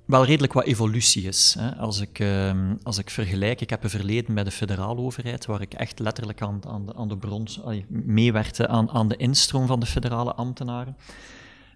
wel 0.05 0.24
redelijk 0.24 0.53
wat 0.53 0.64
evolutie 0.64 1.22
is. 1.22 1.57
Hè. 1.59 1.74
Als, 1.77 2.01
ik, 2.01 2.18
um, 2.18 2.79
als 2.83 2.98
ik 2.98 3.11
vergelijk, 3.11 3.61
ik 3.61 3.70
heb 3.70 3.85
een 3.85 3.90
verleden 3.90 4.35
met 4.35 4.44
de 4.44 4.51
federale 4.51 5.01
overheid, 5.01 5.46
waar 5.46 5.61
ik 5.61 5.74
echt 5.74 5.98
letterlijk 5.98 6.42
aan, 6.42 6.61
aan, 6.66 6.87
de, 6.87 6.94
aan 6.94 7.09
de 7.09 7.16
bron 7.16 7.48
meewerkte 7.88 8.68
aan, 8.68 8.90
aan 8.90 9.09
de 9.09 9.16
instroom 9.16 9.66
van 9.66 9.81
de 9.81 9.87
federale 9.87 10.35
ambtenaren. 10.35 10.96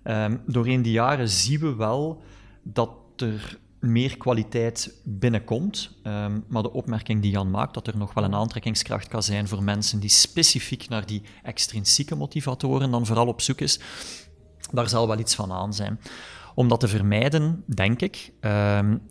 Um, 0.05 0.41
doorheen 0.47 0.83
die 0.83 0.93
jaren 0.93 1.29
zien 1.29 1.61
we 1.61 1.75
wel 1.75 2.23
dat 2.62 2.91
er 3.17 3.59
meer 3.81 4.17
kwaliteit 4.17 4.95
binnenkomt. 5.05 5.91
Um, 6.05 6.45
maar 6.49 6.62
de 6.62 6.73
opmerking 6.73 7.23
die 7.23 7.31
Jan 7.31 7.51
maakt, 7.51 7.75
dat 7.75 7.87
er 7.87 7.97
nog 7.97 8.15
wel 8.15 8.25
een 8.25 8.35
aantrekkingskracht 8.35 9.09
kan 9.09 9.23
zijn 9.23 9.49
voor 9.49 9.62
mensen 9.62 10.01
die 10.01 10.11
specifiek 10.11 10.88
naar 10.88 11.07
die 11.07 11.23
extrinsieke 11.43 12.15
motivatoren 12.15 12.91
dan 12.91 13.07
vooral 13.07 13.27
op 13.27 13.41
zoek 13.41 13.61
is, 13.61 13.81
daar 14.71 14.88
zal 14.88 15.09
wel 15.09 15.19
iets 15.19 15.35
van 15.35 15.53
aan 15.53 15.75
zijn. 15.75 16.01
Om 16.55 16.69
dat 16.69 16.81
te 16.81 16.88
vermijden, 16.88 17.65
denk 17.67 18.01
ik, 18.01 18.33
um, 18.41 19.03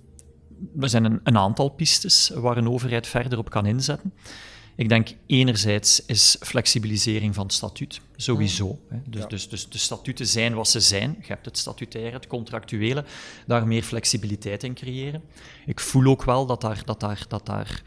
er 0.79 0.89
zijn 0.89 1.03
een, 1.03 1.19
een 1.23 1.37
aantal 1.37 1.69
pistes 1.69 2.31
waar 2.35 2.57
een 2.57 2.69
overheid 2.69 3.07
verder 3.07 3.37
op 3.37 3.49
kan 3.49 3.65
inzetten. 3.65 4.13
Ik 4.75 4.89
denk 4.89 5.09
enerzijds 5.25 6.05
is 6.05 6.37
flexibilisering 6.39 7.35
van 7.35 7.43
het 7.43 7.53
statuut, 7.53 8.01
sowieso. 8.15 8.79
Hè. 8.89 8.97
Dus, 9.05 9.27
dus, 9.27 9.49
dus 9.49 9.69
de 9.69 9.77
statuten 9.77 10.27
zijn 10.27 10.53
wat 10.53 10.67
ze 10.67 10.79
zijn. 10.79 11.15
Je 11.19 11.27
hebt 11.27 11.45
het 11.45 11.57
statutaire, 11.57 12.15
het 12.15 12.27
contractuele, 12.27 13.05
daar 13.47 13.67
meer 13.67 13.83
flexibiliteit 13.83 14.63
in 14.63 14.73
creëren. 14.73 15.23
Ik 15.65 15.79
voel 15.79 16.05
ook 16.05 16.23
wel 16.23 16.45
dat 16.45 16.61
daar, 16.61 16.81
dat 16.85 16.99
daar, 16.99 17.25
dat 17.27 17.45
daar, 17.45 17.81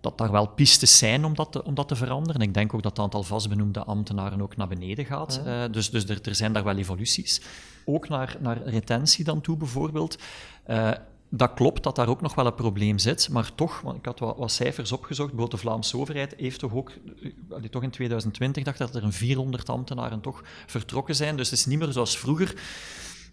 dat 0.00 0.18
daar 0.18 0.30
wel 0.30 0.46
pistes 0.46 0.98
zijn 0.98 1.24
om 1.24 1.34
dat, 1.34 1.52
te, 1.52 1.64
om 1.64 1.74
dat 1.74 1.88
te 1.88 1.96
veranderen. 1.96 2.40
Ik 2.40 2.54
denk 2.54 2.74
ook 2.74 2.82
dat 2.82 2.96
het 2.96 3.00
aantal 3.00 3.22
vastbenoemde 3.22 3.84
ambtenaren 3.84 4.42
ook 4.42 4.56
naar 4.56 4.68
beneden 4.68 5.04
gaat. 5.04 5.40
Uh, 5.46 5.62
dus 5.70 5.90
dus 5.90 6.04
er, 6.04 6.18
er 6.22 6.34
zijn 6.34 6.52
daar 6.52 6.64
wel 6.64 6.76
evoluties. 6.76 7.40
Ook 7.84 8.08
naar, 8.08 8.36
naar 8.40 8.62
retentie 8.62 9.24
dan 9.24 9.40
toe 9.40 9.56
bijvoorbeeld. 9.56 10.18
Uh, 10.68 10.90
dat 11.36 11.54
klopt 11.54 11.82
dat 11.82 11.96
daar 11.96 12.08
ook 12.08 12.20
nog 12.20 12.34
wel 12.34 12.46
een 12.46 12.54
probleem 12.54 12.98
zit, 12.98 13.28
maar 13.28 13.54
toch, 13.54 13.80
want 13.80 13.96
ik 13.96 14.04
had 14.04 14.18
wat, 14.18 14.36
wat 14.36 14.52
cijfers 14.52 14.92
opgezocht, 14.92 15.30
bijvoorbeeld 15.30 15.60
de 15.60 15.66
Vlaamse 15.66 15.98
overheid 15.98 16.34
heeft 16.36 16.58
toch 16.58 16.74
ook, 16.74 16.92
allee, 17.50 17.68
toch 17.68 17.82
in 17.82 17.90
2020 17.90 18.64
dacht 18.64 18.78
dat 18.78 18.94
er 18.94 19.04
een 19.04 19.12
400 19.12 19.68
ambtenaren 19.68 20.20
toch 20.20 20.42
vertrokken 20.66 21.14
zijn, 21.14 21.36
dus 21.36 21.50
het 21.50 21.58
is 21.58 21.66
niet 21.66 21.78
meer 21.78 21.92
zoals 21.92 22.18
vroeger 22.18 22.54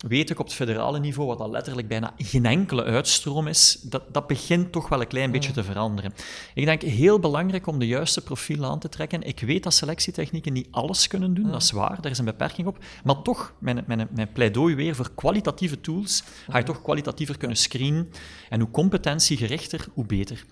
weet 0.07 0.29
ik 0.29 0.39
op 0.39 0.45
het 0.45 0.55
federale 0.55 0.99
niveau, 0.99 1.27
wat 1.27 1.39
al 1.39 1.49
letterlijk 1.49 1.87
bijna 1.87 2.13
geen 2.17 2.45
enkele 2.45 2.83
uitstroom 2.83 3.47
is, 3.47 3.79
dat, 3.81 4.13
dat 4.13 4.27
begint 4.27 4.71
toch 4.71 4.89
wel 4.89 5.01
een 5.01 5.07
klein 5.07 5.31
beetje 5.31 5.51
te 5.51 5.63
veranderen. 5.63 6.13
Ik 6.53 6.65
denk 6.65 6.81
heel 6.81 7.19
belangrijk 7.19 7.67
om 7.67 7.79
de 7.79 7.87
juiste 7.87 8.21
profiel 8.21 8.65
aan 8.65 8.79
te 8.79 8.89
trekken. 8.89 9.21
Ik 9.21 9.39
weet 9.39 9.63
dat 9.63 9.73
selectietechnieken 9.73 10.53
niet 10.53 10.67
alles 10.71 11.07
kunnen 11.07 11.33
doen, 11.33 11.51
dat 11.51 11.61
is 11.61 11.71
waar, 11.71 12.01
daar 12.01 12.11
is 12.11 12.17
een 12.17 12.25
beperking 12.25 12.67
op. 12.67 12.77
Maar 13.03 13.21
toch, 13.21 13.53
mijn, 13.59 13.83
mijn, 13.87 14.07
mijn 14.11 14.31
pleidooi 14.31 14.75
weer 14.75 14.95
voor 14.95 15.11
kwalitatieve 15.15 15.81
tools, 15.81 16.23
ga 16.49 16.57
je 16.57 16.63
toch 16.63 16.81
kwalitatiever 16.81 17.37
kunnen 17.37 17.57
screenen. 17.57 18.11
En 18.49 18.59
hoe 18.59 18.71
competentiegerichter, 18.71 19.87
hoe 19.93 20.05
beter. 20.05 20.45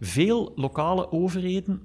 Veel 0.00 0.52
lokale 0.56 1.12
overheden 1.12 1.82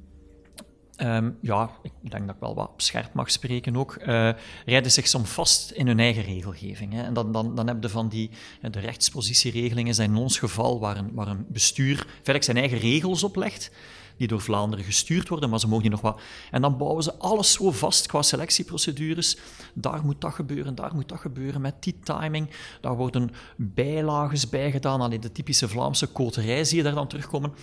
Um, 1.04 1.38
ja, 1.42 1.70
ik 1.82 2.12
denk 2.12 2.26
dat 2.26 2.36
ik 2.36 2.42
wel 2.42 2.56
wat 2.56 2.72
scherp 2.78 3.14
mag 3.14 3.32
spreken 3.32 3.76
ook, 3.76 3.98
uh, 4.00 4.30
rijden 4.66 4.92
zich 4.92 5.08
soms 5.08 5.30
vast 5.30 5.72
in 5.72 5.88
hun 5.88 6.00
eigen 6.00 6.24
regelgeving. 6.24 6.94
Hè. 6.94 7.02
En 7.02 7.14
dan, 7.14 7.32
dan, 7.32 7.56
dan 7.56 7.68
heb 7.68 7.84
je 7.84 7.90
van 7.90 8.10
die, 8.10 8.30
de 8.72 8.80
rechtspositieregelingen 8.80 9.96
zijn 9.96 10.10
in 10.10 10.16
ons 10.16 10.40
geval 10.40 10.80
waar 10.80 10.98
een, 10.98 11.14
waar 11.14 11.28
een 11.28 11.46
bestuur 11.50 11.96
feitelijk 11.96 12.44
zijn 12.44 12.58
eigen 12.58 12.78
regels 12.78 13.24
oplegt, 13.24 13.72
die 14.18 14.28
door 14.28 14.42
Vlaanderen 14.42 14.86
gestuurd 14.86 15.30
worden, 15.30 15.50
maar 15.50 15.60
ze 15.60 15.68
mogen 15.68 15.82
die 15.82 15.92
nog 15.92 16.02
wat... 16.02 16.22
En 16.52 16.62
dan 16.62 16.78
bouwen 16.78 17.04
ze 17.04 17.14
alles 17.14 17.52
zo 17.52 17.72
vast 17.72 18.08
qua 18.08 18.22
selectieprocedures. 18.22 19.38
Daar 19.74 20.06
moet 20.06 20.22
dat 20.22 20.34
gebeuren, 20.34 20.76
daar 20.76 20.96
moet 20.96 21.10
dat 21.10 21.20
gebeuren, 21.20 21.62
met 21.62 21.84
die 21.84 22.00
timing. 22.04 22.50
Daar 22.82 22.96
worden 22.96 23.32
bijlages 23.56 24.50
bij 24.50 24.72
gedaan, 24.72 25.02
aan 25.02 25.10
de 25.10 25.32
typische 25.32 25.68
Vlaamse 25.68 26.08
koterij 26.08 26.64
zie 26.64 26.78
je 26.78 26.84
daar 26.84 26.96
dan 26.96 27.08
terugkomen 27.08 27.54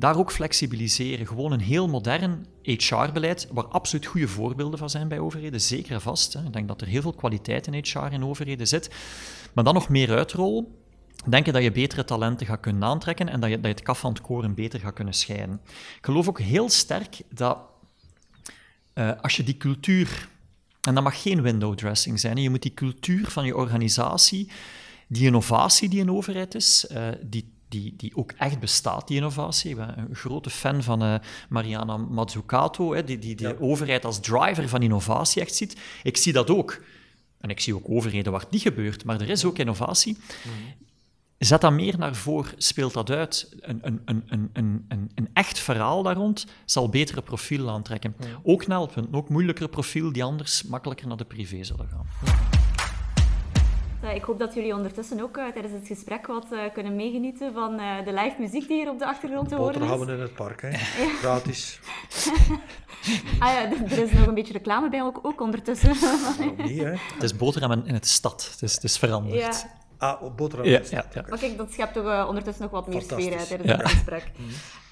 daar 0.00 0.16
ook 0.16 0.32
flexibiliseren. 0.32 1.26
Gewoon 1.26 1.52
een 1.52 1.60
heel 1.60 1.88
modern 1.88 2.46
HR-beleid, 2.62 3.48
waar 3.52 3.64
absoluut 3.64 4.06
goede 4.06 4.28
voorbeelden 4.28 4.78
van 4.78 4.90
zijn 4.90 5.08
bij 5.08 5.18
overheden, 5.18 5.60
zeker 5.60 5.92
en 5.92 6.00
vast. 6.00 6.32
Hè. 6.32 6.44
Ik 6.44 6.52
denk 6.52 6.68
dat 6.68 6.80
er 6.80 6.86
heel 6.86 7.02
veel 7.02 7.12
kwaliteit 7.12 7.66
in 7.66 7.84
HR 7.84 8.12
in 8.12 8.24
overheden 8.24 8.68
zit. 8.68 8.90
Maar 9.52 9.64
dan 9.64 9.74
nog 9.74 9.88
meer 9.88 10.10
uitrollen. 10.10 10.66
Denken 11.28 11.52
dat 11.52 11.62
je 11.62 11.72
betere 11.72 12.04
talenten 12.04 12.46
gaat 12.46 12.60
kunnen 12.60 12.84
aantrekken 12.84 13.28
en 13.28 13.40
dat 13.40 13.50
je, 13.50 13.56
dat 13.56 13.64
je 13.64 13.70
het 13.70 13.82
kaf 13.82 13.98
van 13.98 14.12
het 14.12 14.20
koren 14.20 14.54
beter 14.54 14.80
gaat 14.80 14.94
kunnen 14.94 15.14
scheiden. 15.14 15.60
Ik 15.96 16.04
geloof 16.04 16.28
ook 16.28 16.40
heel 16.40 16.68
sterk 16.68 17.20
dat 17.28 17.58
uh, 18.94 19.10
als 19.20 19.36
je 19.36 19.42
die 19.42 19.56
cultuur, 19.56 20.28
en 20.80 20.94
dat 20.94 21.02
mag 21.02 21.22
geen 21.22 21.42
window 21.42 21.74
dressing 21.74 22.20
zijn, 22.20 22.36
je 22.36 22.50
moet 22.50 22.62
die 22.62 22.74
cultuur 22.74 23.30
van 23.30 23.44
je 23.44 23.56
organisatie, 23.56 24.50
die 25.08 25.26
innovatie 25.26 25.88
die 25.88 26.00
een 26.00 26.10
overheid 26.10 26.54
is, 26.54 26.86
uh, 26.90 27.08
die 27.22 27.52
die, 27.70 27.94
die 27.96 28.16
ook 28.16 28.32
echt 28.32 28.60
bestaat, 28.60 29.08
die 29.08 29.16
innovatie. 29.16 29.70
Ik 29.70 29.76
ben 29.76 29.98
een 29.98 30.14
grote 30.14 30.50
fan 30.50 30.82
van 30.82 31.02
uh, 31.02 31.14
Mariana 31.48 31.96
Mazzucato, 31.96 32.94
hè, 32.94 33.04
die, 33.04 33.18
die 33.18 33.34
de 33.34 33.60
overheid 33.60 34.04
als 34.04 34.20
driver 34.20 34.68
van 34.68 34.82
innovatie 34.82 35.42
echt 35.42 35.54
ziet. 35.54 35.76
Ik 36.02 36.16
zie 36.16 36.32
dat 36.32 36.50
ook. 36.50 36.82
En 37.40 37.50
ik 37.50 37.60
zie 37.60 37.74
ook 37.74 37.88
overheden 37.88 38.32
waar 38.32 38.40
het 38.40 38.50
niet 38.50 38.62
gebeurt, 38.62 39.04
maar 39.04 39.20
er 39.20 39.30
is 39.30 39.44
ook 39.44 39.58
innovatie. 39.58 40.16
Mhm. 40.44 40.54
Zet 41.38 41.60
dat 41.60 41.72
meer 41.72 41.98
naar 41.98 42.14
voren, 42.14 42.54
speelt 42.56 42.92
dat 42.92 43.10
uit. 43.10 43.56
Een, 43.60 43.78
een, 43.82 44.00
een, 44.04 44.50
een, 44.52 44.84
een, 44.88 45.10
een 45.14 45.28
echt 45.32 45.58
verhaal 45.58 46.02
daar 46.02 46.16
rond 46.16 46.46
zal 46.64 46.88
betere 46.88 47.22
profiel 47.22 47.70
aantrekken. 47.70 48.16
Ook 48.42 48.64
helpen, 48.64 49.08
ook 49.12 49.28
moeilijker 49.28 49.68
profiel 49.68 50.12
die 50.12 50.24
anders 50.24 50.62
makkelijker 50.62 51.06
naar 51.06 51.16
de 51.16 51.24
privé 51.24 51.64
zullen 51.64 51.88
gaan. 51.88 52.06
Eh, 52.24 52.59
ik 54.14 54.22
hoop 54.22 54.38
dat 54.38 54.54
jullie 54.54 54.74
ondertussen 54.74 55.20
ook 55.20 55.36
uh, 55.36 55.48
tijdens 55.48 55.74
het 55.74 55.86
gesprek 55.86 56.26
wat 56.26 56.46
uh, 56.52 56.60
kunnen 56.72 56.96
meegenieten 56.96 57.52
van 57.52 57.76
de 57.76 58.12
live 58.12 58.34
muziek 58.38 58.68
die 58.68 58.76
hier 58.76 58.90
op 58.90 58.98
de 58.98 59.06
achtergrond 59.06 59.48
te 59.48 59.54
horen 59.54 59.74
is. 59.74 59.78
Boterhammen 59.78 60.14
in 60.14 60.20
het 60.20 60.34
park, 60.34 60.62
hè? 60.62 60.70
Gratis. 61.22 61.80
ah 63.38 63.52
ja, 63.52 63.70
er 63.70 63.98
is 63.98 64.12
nog 64.12 64.26
een 64.26 64.34
beetje 64.34 64.52
reclame 64.52 64.88
bij 64.88 65.02
ook, 65.02 65.18
ook 65.22 65.40
ondertussen. 65.40 65.90
niet, 66.56 66.78
hè? 66.78 66.90
Het 66.90 67.22
is 67.22 67.36
boterhammen 67.36 67.86
in 67.86 67.94
het 67.94 68.06
stad. 68.06 68.48
Het 68.50 68.62
is, 68.62 68.74
het 68.74 68.84
is 68.84 68.98
veranderd. 68.98 69.40
Ja. 69.40 69.79
Ah, 70.00 70.22
op 70.22 70.36
boterham. 70.36 70.66
Ja, 70.66 70.80
ja, 70.90 71.04
ja. 71.14 71.24
Maar 71.28 71.38
kijk, 71.38 71.56
dat 71.56 71.72
schept 71.72 71.92
toch 71.92 72.04
uh, 72.04 72.24
ondertussen 72.28 72.62
nog 72.62 72.72
wat 72.72 72.86
meer 72.86 73.02
sfeer 73.02 73.38
uit 73.38 73.48
tijdens 73.48 73.72
het 73.72 73.88
gesprek. 73.88 74.30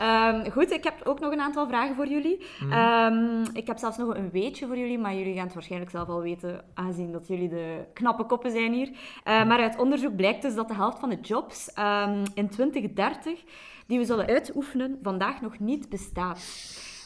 um, 0.01 0.51
goed, 0.57 0.71
ik 0.71 0.85
heb 0.85 0.95
ook 1.05 1.21
nog 1.21 1.33
een 1.33 1.41
aantal 1.41 1.69
vragen 1.69 1.95
voor 1.95 2.07
jullie. 2.07 2.47
Mm. 2.61 2.73
Um, 2.73 3.45
ik 3.53 3.67
heb 3.67 3.79
zelfs 3.79 3.97
nog 3.97 4.15
een 4.15 4.31
weetje 4.31 4.67
voor 4.67 4.77
jullie, 4.77 4.99
maar 4.99 5.15
jullie 5.15 5.35
gaan 5.35 5.45
het 5.45 5.55
waarschijnlijk 5.55 5.91
zelf 5.91 6.09
al 6.09 6.21
weten, 6.21 6.65
aangezien 6.75 7.13
dat 7.13 7.27
jullie 7.27 7.49
de 7.49 7.85
knappe 7.93 8.25
koppen 8.25 8.51
zijn 8.51 8.73
hier. 8.73 8.89
Uh, 8.89 8.95
maar 9.25 9.61
uit 9.61 9.79
onderzoek 9.79 10.17
blijkt 10.17 10.43
dus 10.43 10.55
dat 10.55 10.69
de 10.69 10.75
helft 10.75 10.99
van 10.99 11.09
de 11.09 11.21
jobs 11.21 11.71
um, 11.79 12.23
in 12.35 12.49
2030 12.49 13.41
die 13.87 13.99
we 13.99 14.05
zullen 14.05 14.27
uitoefenen, 14.27 14.99
vandaag 15.03 15.41
nog 15.41 15.59
niet 15.59 15.89
bestaat. 15.89 16.41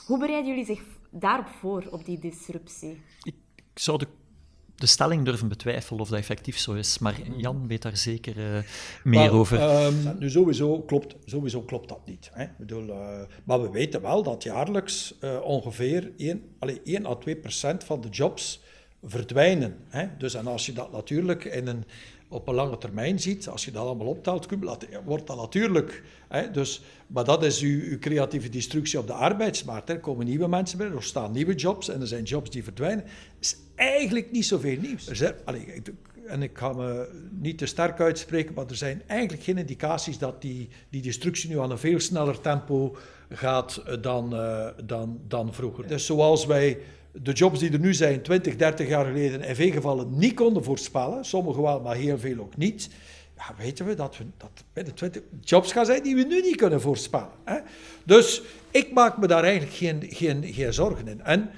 Hoe 0.06 0.18
bereiden 0.18 0.48
jullie 0.48 0.64
zich 0.64 0.82
daarop 1.10 1.48
voor, 1.48 1.84
op 1.90 2.04
die 2.04 2.18
disruptie? 2.18 3.02
Ik, 3.22 3.34
ik 3.54 3.78
zou 3.78 3.98
de 3.98 4.06
de 4.82 4.88
stelling 4.88 5.24
durven 5.24 5.48
betwijfelen 5.48 6.00
of 6.00 6.08
dat 6.08 6.18
effectief 6.18 6.58
zo 6.58 6.72
is. 6.72 6.98
Maar 6.98 7.14
Jan 7.36 7.66
weet 7.66 7.82
daar 7.82 7.96
zeker 7.96 8.36
uh, 8.36 8.62
meer 9.04 9.30
over. 9.30 9.84
Um, 9.84 10.18
nu, 10.18 10.30
sowieso 10.30 10.80
klopt, 10.80 11.14
sowieso 11.24 11.62
klopt 11.62 11.88
dat 11.88 12.06
niet. 12.06 12.30
Hè. 12.32 12.42
Ik 12.42 12.58
bedoel, 12.58 12.88
uh, 12.88 13.20
maar 13.44 13.62
we 13.62 13.70
weten 13.70 14.02
wel 14.02 14.22
dat 14.22 14.42
jaarlijks 14.42 15.14
uh, 15.20 15.40
ongeveer 15.42 16.12
1, 16.16 16.42
allez, 16.58 16.78
1 16.84 17.06
à 17.06 17.14
2 17.14 17.36
procent 17.36 17.84
van 17.84 18.00
de 18.00 18.08
jobs 18.08 18.62
verdwijnen. 19.02 19.76
Hè. 19.88 20.06
Dus 20.18 20.34
en 20.34 20.46
als 20.46 20.66
je 20.66 20.72
dat 20.72 20.92
natuurlijk 20.92 21.44
in 21.44 21.66
een, 21.66 21.84
op 22.32 22.48
een 22.48 22.54
lange 22.54 22.78
termijn 22.78 23.20
ziet, 23.20 23.48
als 23.48 23.64
je 23.64 23.70
dat 23.70 23.82
allemaal 23.82 24.06
optelt, 24.06 24.48
wordt 25.04 25.26
dat 25.26 25.36
natuurlijk. 25.36 26.02
Hè, 26.28 26.50
dus, 26.50 26.82
maar 27.06 27.24
dat 27.24 27.44
is 27.44 27.60
uw, 27.60 27.80
uw, 27.80 27.98
creatieve 27.98 28.48
destructie 28.48 28.98
op 28.98 29.06
de 29.06 29.12
arbeidsmarkt. 29.12 29.88
Er 29.88 30.00
komen 30.00 30.26
nieuwe 30.26 30.48
mensen 30.48 30.78
bij, 30.78 30.86
er 30.90 31.02
staan 31.02 31.32
nieuwe 31.32 31.54
jobs 31.54 31.88
en 31.88 32.00
er 32.00 32.06
zijn 32.06 32.22
jobs 32.22 32.50
die 32.50 32.64
verdwijnen. 32.64 33.04
is 33.40 33.56
eigenlijk 33.74 34.30
niet 34.30 34.46
zoveel 34.46 34.76
nieuws. 34.80 35.08
Er 35.08 35.16
zijn, 35.16 35.34
en 36.26 36.42
ik 36.42 36.58
ga 36.58 36.72
me 36.72 37.08
niet 37.30 37.58
te 37.58 37.66
sterk 37.66 38.00
uitspreken, 38.00 38.54
maar 38.54 38.66
er 38.68 38.76
zijn 38.76 39.02
eigenlijk 39.06 39.42
geen 39.42 39.58
indicaties 39.58 40.18
dat 40.18 40.42
die, 40.42 40.68
die 40.88 41.02
destructie 41.02 41.50
nu 41.50 41.58
aan 41.58 41.70
een 41.70 41.78
veel 41.78 42.00
sneller 42.00 42.40
tempo 42.40 42.96
gaat 43.28 43.82
dan, 44.00 44.34
uh, 44.34 44.66
dan, 44.84 45.20
dan 45.28 45.54
vroeger. 45.54 45.86
Dus 45.86 46.06
zoals 46.06 46.46
wij 46.46 46.78
de 47.12 47.32
jobs 47.32 47.58
die 47.58 47.72
er 47.72 47.78
nu 47.78 47.94
zijn, 47.94 48.22
20, 48.22 48.56
30 48.56 48.88
jaar 48.88 49.04
geleden, 49.04 49.42
in 49.42 49.54
veel 49.54 49.72
gevallen 49.72 50.18
niet 50.18 50.34
konden 50.34 50.64
voorspellen. 50.64 51.24
Sommige 51.24 51.62
wel, 51.62 51.80
maar 51.80 51.96
heel 51.96 52.18
veel 52.18 52.38
ook 52.38 52.56
niet. 52.56 52.88
Ja, 53.36 53.54
weten 53.58 53.86
we 53.86 53.94
dat, 53.94 54.16
we, 54.16 54.24
dat 54.36 54.64
binnen 54.72 54.94
20 54.94 55.22
jobs 55.40 55.72
gaan 55.72 55.86
zijn 55.86 56.02
die 56.02 56.14
we 56.14 56.22
nu 56.22 56.40
niet 56.40 56.56
kunnen 56.56 56.80
voorspellen. 56.80 57.30
Hè? 57.44 57.58
Dus 58.04 58.42
ik 58.70 58.92
maak 58.92 59.18
me 59.18 59.26
daar 59.26 59.44
eigenlijk 59.44 59.74
geen, 59.74 60.06
geen, 60.08 60.44
geen 60.44 60.72
zorgen 60.72 61.08
in. 61.08 61.22
En 61.22 61.50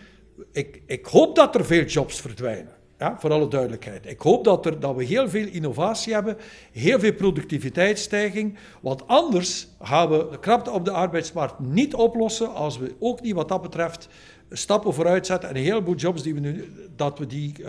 ik, 0.53 0.83
ik 0.87 1.07
hoop 1.07 1.37
dat 1.37 1.55
er 1.55 1.65
veel 1.65 1.85
jobs 1.85 2.21
verdwijnen. 2.21 2.73
Ja, 2.99 3.17
voor 3.19 3.33
alle 3.33 3.49
duidelijkheid. 3.49 4.07
Ik 4.07 4.21
hoop 4.21 4.45
dat, 4.45 4.67
er, 4.67 4.81
dat 4.81 4.97
we 4.97 5.05
heel 5.05 5.29
veel 5.29 5.47
innovatie 5.47 6.13
hebben, 6.13 6.37
heel 6.73 6.99
veel 6.99 7.13
productiviteitsstijging. 7.13 8.59
Want 8.81 9.07
anders 9.09 9.69
gaan 9.81 10.11
we 10.11 10.27
de 10.31 10.39
krapte 10.39 10.71
op 10.71 10.85
de 10.85 10.91
arbeidsmarkt 10.91 11.59
niet 11.59 11.95
oplossen 11.95 12.55
als 12.55 12.79
we 12.79 12.95
ook 12.99 13.21
niet 13.21 13.35
wat 13.35 13.49
dat 13.49 13.63
betreft 13.63 14.09
stappen 14.57 14.95
vooruit 14.95 15.27
zetten. 15.27 15.49
En 15.49 15.57
een 15.57 15.63
heleboel 15.63 15.95
jobs 15.95 16.23
die 16.23 16.35
we 16.35 16.41
nu, 16.41 16.73
dat 16.97 17.19
we 17.19 17.27
die, 17.27 17.55
uh, 17.59 17.67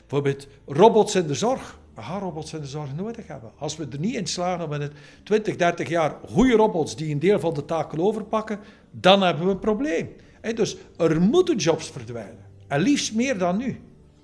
bijvoorbeeld 0.00 0.46
robots 0.66 1.14
in 1.14 1.26
de 1.26 1.34
zorg. 1.34 1.78
We 1.94 2.02
gaan 2.02 2.20
robots 2.20 2.52
in 2.52 2.60
de 2.60 2.66
zorg 2.66 2.94
nodig 2.94 3.26
hebben. 3.26 3.50
Als 3.58 3.76
we 3.76 3.86
er 3.90 3.98
niet 3.98 4.14
in 4.14 4.26
slagen 4.26 4.64
om 4.64 4.72
in 4.72 4.80
het 4.80 4.92
20, 5.22 5.56
30 5.56 5.88
jaar 5.88 6.16
goede 6.26 6.56
robots 6.56 6.96
die 6.96 7.12
een 7.12 7.18
deel 7.18 7.40
van 7.40 7.54
de 7.54 7.64
taken 7.64 8.00
overpakken, 8.00 8.58
dan 8.90 9.22
hebben 9.22 9.46
we 9.46 9.50
een 9.50 9.58
probleem. 9.58 10.08
dus 10.54 10.76
er 10.96 11.20
moeten 11.20 11.56
jobs 11.56 11.90
verdwijnen. 11.90 12.46
En 12.68 12.80
liefst 12.80 13.14
meer 13.14 13.38
dan 13.38 13.56
nu. 13.56 13.80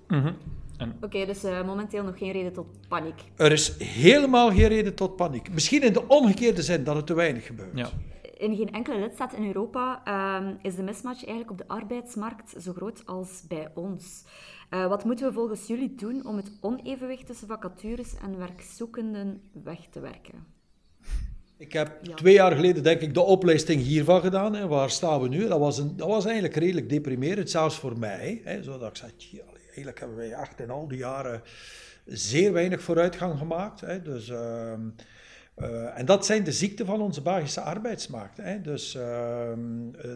Mhm. 0.09 0.33
Oké, 1.01 1.27
dus 1.27 1.45
uh, 1.45 1.65
momenteel 1.67 2.03
nog 2.03 2.19
geen 2.19 2.33
reden 2.33 2.53
tot 2.53 2.67
paniek. 2.89 3.25
Er 3.37 3.53
is 3.53 3.77
helemaal 3.79 4.51
geen 4.51 4.69
reden 4.69 4.95
tot 4.95 5.17
paniek. 5.17 5.53
Misschien 5.53 5.83
in 5.83 5.93
de 5.93 6.09
omgekeerde 6.09 6.63
zin 6.63 6.85
dat 6.85 6.97
het 6.97 7.07
te 7.07 7.15
weinig 7.15 7.47
gebeurt. 7.47 7.79
Ja. 7.79 7.89
In 8.37 8.57
geen 8.57 8.73
enkele 8.73 8.99
lidstaat 8.99 9.33
in 9.33 9.47
Europa 9.47 10.03
uh, 10.09 10.49
is 10.63 10.75
de 10.75 10.83
mismatch 10.83 11.25
eigenlijk 11.25 11.51
op 11.51 11.59
de 11.59 11.69
arbeidsmarkt 11.69 12.55
zo 12.63 12.73
groot 12.73 13.07
als 13.07 13.43
bij 13.49 13.71
ons. 13.75 14.25
Uh, 14.71 14.87
wat 14.87 15.05
moeten 15.05 15.27
we 15.27 15.33
volgens 15.33 15.67
jullie 15.67 15.95
doen 15.95 16.27
om 16.27 16.37
het 16.37 16.51
onevenwicht 16.61 17.27
tussen 17.27 17.49
vacatures 17.49 18.15
en 18.23 18.39
werkzoekenden 18.39 19.43
weg 19.65 19.79
te 19.91 20.01
werken? 20.01 20.47
Ik 21.57 21.73
heb 21.73 22.05
twee 22.05 22.35
jaar 22.35 22.53
geleden 22.53 22.83
denk 22.83 23.01
ik 23.01 23.15
de 23.15 23.21
opleiding 23.21 23.81
hiervan 23.83 24.21
gedaan. 24.21 24.55
En 24.55 24.69
waar 24.69 24.91
staan 24.91 25.21
we 25.21 25.29
nu? 25.29 25.49
Dat 25.49 25.59
was, 25.59 25.79
een, 25.79 25.97
dat 25.97 26.09
was 26.09 26.25
eigenlijk 26.25 26.55
redelijk 26.55 26.89
deprimerend, 26.89 27.51
zelfs 27.51 27.79
voor 27.79 27.99
mij. 27.99 28.41
Hè, 28.45 28.63
zodat 28.63 28.89
ik 28.89 28.97
zei, 28.97 29.13
eigenlijk 29.65 29.99
hebben 29.99 30.17
wij 30.17 30.33
echt 30.33 30.61
in 30.61 30.71
al 30.71 30.89
die 30.89 30.99
jaren 30.99 31.43
zeer 32.05 32.53
weinig 32.53 32.83
vooruitgang 32.83 33.39
gemaakt. 33.39 33.81
Hè. 33.81 34.03
Dus, 34.03 34.29
uh, 34.29 34.73
uh, 35.59 35.99
en 35.99 36.07
dat 36.07 36.27
zijn 36.27 36.45
de 36.45 36.53
ziekten 36.53 36.87
van 36.87 37.01
onze 37.01 37.23
Belgische 37.23 37.61
arbeidsmarkt. 37.61 38.37
Hè. 38.37 38.61
Dus 38.61 38.95
uh, 38.95 39.03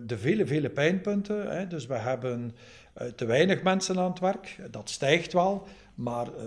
de 0.02 0.18
vele, 0.18 0.46
vele 0.46 0.70
pijnpunten. 0.70 1.50
Hè. 1.50 1.66
Dus 1.66 1.86
we 1.86 1.94
hebben 1.94 2.54
uh, 3.02 3.08
te 3.08 3.24
weinig 3.24 3.62
mensen 3.62 3.98
aan 3.98 4.10
het 4.10 4.20
werk. 4.20 4.56
Dat 4.70 4.90
stijgt 4.90 5.32
wel. 5.32 5.66
Maar 5.98 6.26
uh, 6.26 6.42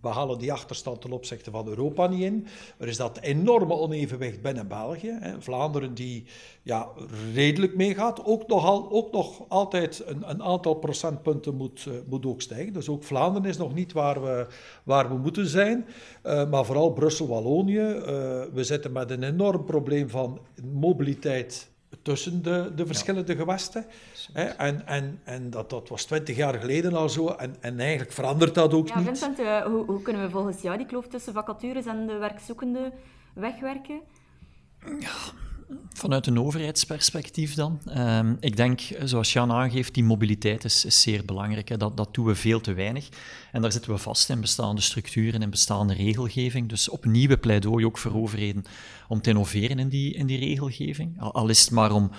we 0.00 0.08
halen 0.08 0.38
die 0.38 0.52
achterstand 0.52 1.00
ten 1.00 1.12
opzichte 1.12 1.50
van 1.50 1.68
Europa 1.68 2.06
niet 2.06 2.22
in. 2.22 2.46
Er 2.78 2.88
is 2.88 2.96
dat 2.96 3.20
enorme 3.20 3.74
onevenwicht 3.74 4.42
binnen 4.42 4.68
België. 4.68 5.18
Hè. 5.20 5.42
Vlaanderen 5.42 5.94
die 5.94 6.24
ja, 6.62 6.88
redelijk 7.34 7.76
meegaat, 7.76 8.24
ook 8.24 8.46
nog, 8.46 8.90
ook 8.90 9.12
nog 9.12 9.48
altijd 9.48 10.02
een, 10.06 10.30
een 10.30 10.42
aantal 10.42 10.74
procentpunten 10.74 11.54
moet, 11.54 11.84
uh, 11.88 11.94
moet 12.08 12.26
ook 12.26 12.42
stijgen. 12.42 12.72
Dus 12.72 12.88
ook 12.88 13.04
Vlaanderen 13.04 13.48
is 13.48 13.56
nog 13.56 13.74
niet 13.74 13.92
waar 13.92 14.22
we, 14.22 14.46
waar 14.84 15.08
we 15.08 15.16
moeten 15.16 15.46
zijn. 15.46 15.86
Uh, 16.24 16.50
maar 16.50 16.64
vooral 16.64 16.92
Brussel-Wallonië. 16.92 17.84
we 18.52 18.64
zitten 18.64 18.92
met 18.92 19.10
een 19.10 19.22
enorm 19.22 19.64
probleem 19.64 20.08
van 20.10 20.40
mobiliteit 20.72 21.74
tussen 22.02 22.42
de, 22.42 22.72
de 22.74 22.86
verschillende 22.86 23.32
ja. 23.32 23.38
gewesten. 23.38 23.86
Hè? 24.32 24.44
En, 24.44 24.86
en, 24.86 25.20
en 25.24 25.50
dat, 25.50 25.70
dat 25.70 25.88
was 25.88 26.04
twintig 26.04 26.36
jaar 26.36 26.54
geleden 26.54 26.94
al 26.94 27.08
zo. 27.08 27.28
En, 27.28 27.56
en 27.60 27.80
eigenlijk 27.80 28.12
verandert 28.12 28.54
dat 28.54 28.74
ook 28.74 28.88
ja, 28.88 28.98
niet. 28.98 29.06
Vincent, 29.06 29.40
uh, 29.40 29.60
hoe, 29.62 29.84
hoe 29.84 30.02
kunnen 30.02 30.22
we 30.22 30.30
volgens 30.30 30.62
jou 30.62 30.76
die 30.76 30.86
kloof 30.86 31.06
tussen 31.06 31.32
vacatures 31.32 31.86
en 31.86 32.06
de 32.06 32.16
werkzoekende 32.16 32.92
wegwerken? 33.34 34.00
Ja, 34.98 35.14
Vanuit 35.92 36.26
een 36.26 36.40
overheidsperspectief 36.40 37.54
dan. 37.54 37.80
Uh, 37.88 38.20
ik 38.40 38.56
denk, 38.56 38.80
zoals 39.04 39.32
Jan 39.32 39.52
aangeeft, 39.52 39.94
die 39.94 40.04
mobiliteit 40.04 40.64
is, 40.64 40.80
zeer 40.80 41.24
belangrijk. 41.24 41.68
Hè. 41.68 41.76
Dat, 41.76 41.96
dat 41.96 42.14
doen 42.14 42.26
we 42.26 42.34
veel 42.34 42.60
te 42.60 42.72
weinig. 42.72 43.08
En 43.52 43.62
daar 43.62 43.72
zitten 43.72 43.90
we 43.90 43.98
vast 43.98 44.28
in 44.28 44.40
bestaande 44.40 44.80
structuren 44.80 45.42
en 45.42 45.50
bestaande 45.50 45.94
regelgeving. 45.94 46.68
Dus 46.68 46.88
opnieuw 46.88 47.38
pleidooi 47.38 47.84
ook 47.84 47.98
voor 47.98 48.14
overheden 48.14 48.64
om 49.08 49.20
te 49.20 49.30
innoveren 49.30 49.78
in 49.78 49.88
die, 49.88 50.14
in 50.14 50.26
die 50.26 50.38
regelgeving. 50.38 51.20
Al, 51.20 51.48
is 51.48 51.60
het 51.60 51.70
maar 51.70 51.92
om 51.92 52.10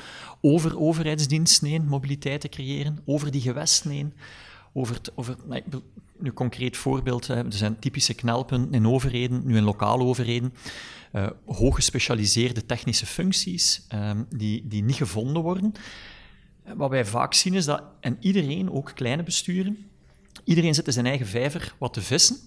over 0.42 0.80
overheidsdiensten 0.80 1.68
heen 1.68 1.88
mobiliteit 1.88 2.42
te 2.42 2.50
creëren, 2.50 3.00
over 3.06 3.32
die 3.32 3.42
gewesten 3.42 3.92
heen. 3.92 4.14
Over, 4.78 4.96
het, 4.96 5.12
over 5.16 5.36
concreet 6.34 6.78
voorbeeld, 6.78 7.28
er 7.28 7.46
zijn 7.50 7.80
typische 7.80 8.13
knelpunten 8.13 8.74
in 8.74 8.88
overheden, 8.88 9.42
nu 9.46 9.58
in 9.58 9.63
lokale 9.63 10.04
overheden 10.04 10.54
uh, 11.13 11.28
hooggespecialiseerde 11.46 12.66
technische 12.66 13.06
functies 13.06 13.88
um, 13.94 14.26
die, 14.30 14.68
die 14.68 14.84
niet 14.84 14.96
gevonden 14.96 15.42
worden. 15.42 15.72
Wat 16.76 16.90
wij 16.90 17.06
vaak 17.06 17.34
zien 17.34 17.54
is 17.54 17.66
dat, 17.66 17.84
en 18.00 18.18
iedereen, 18.20 18.72
ook 18.72 18.92
kleine 18.96 19.24
besturen, 19.24 19.90
iedereen 20.44 20.76
zit 20.76 20.88
in 20.88 20.94
zijn 20.94 21.06
eigen 21.06 21.28
vijver 21.28 21.74
wat 21.78 21.94
te 21.94 22.02
vissen. 22.02 22.38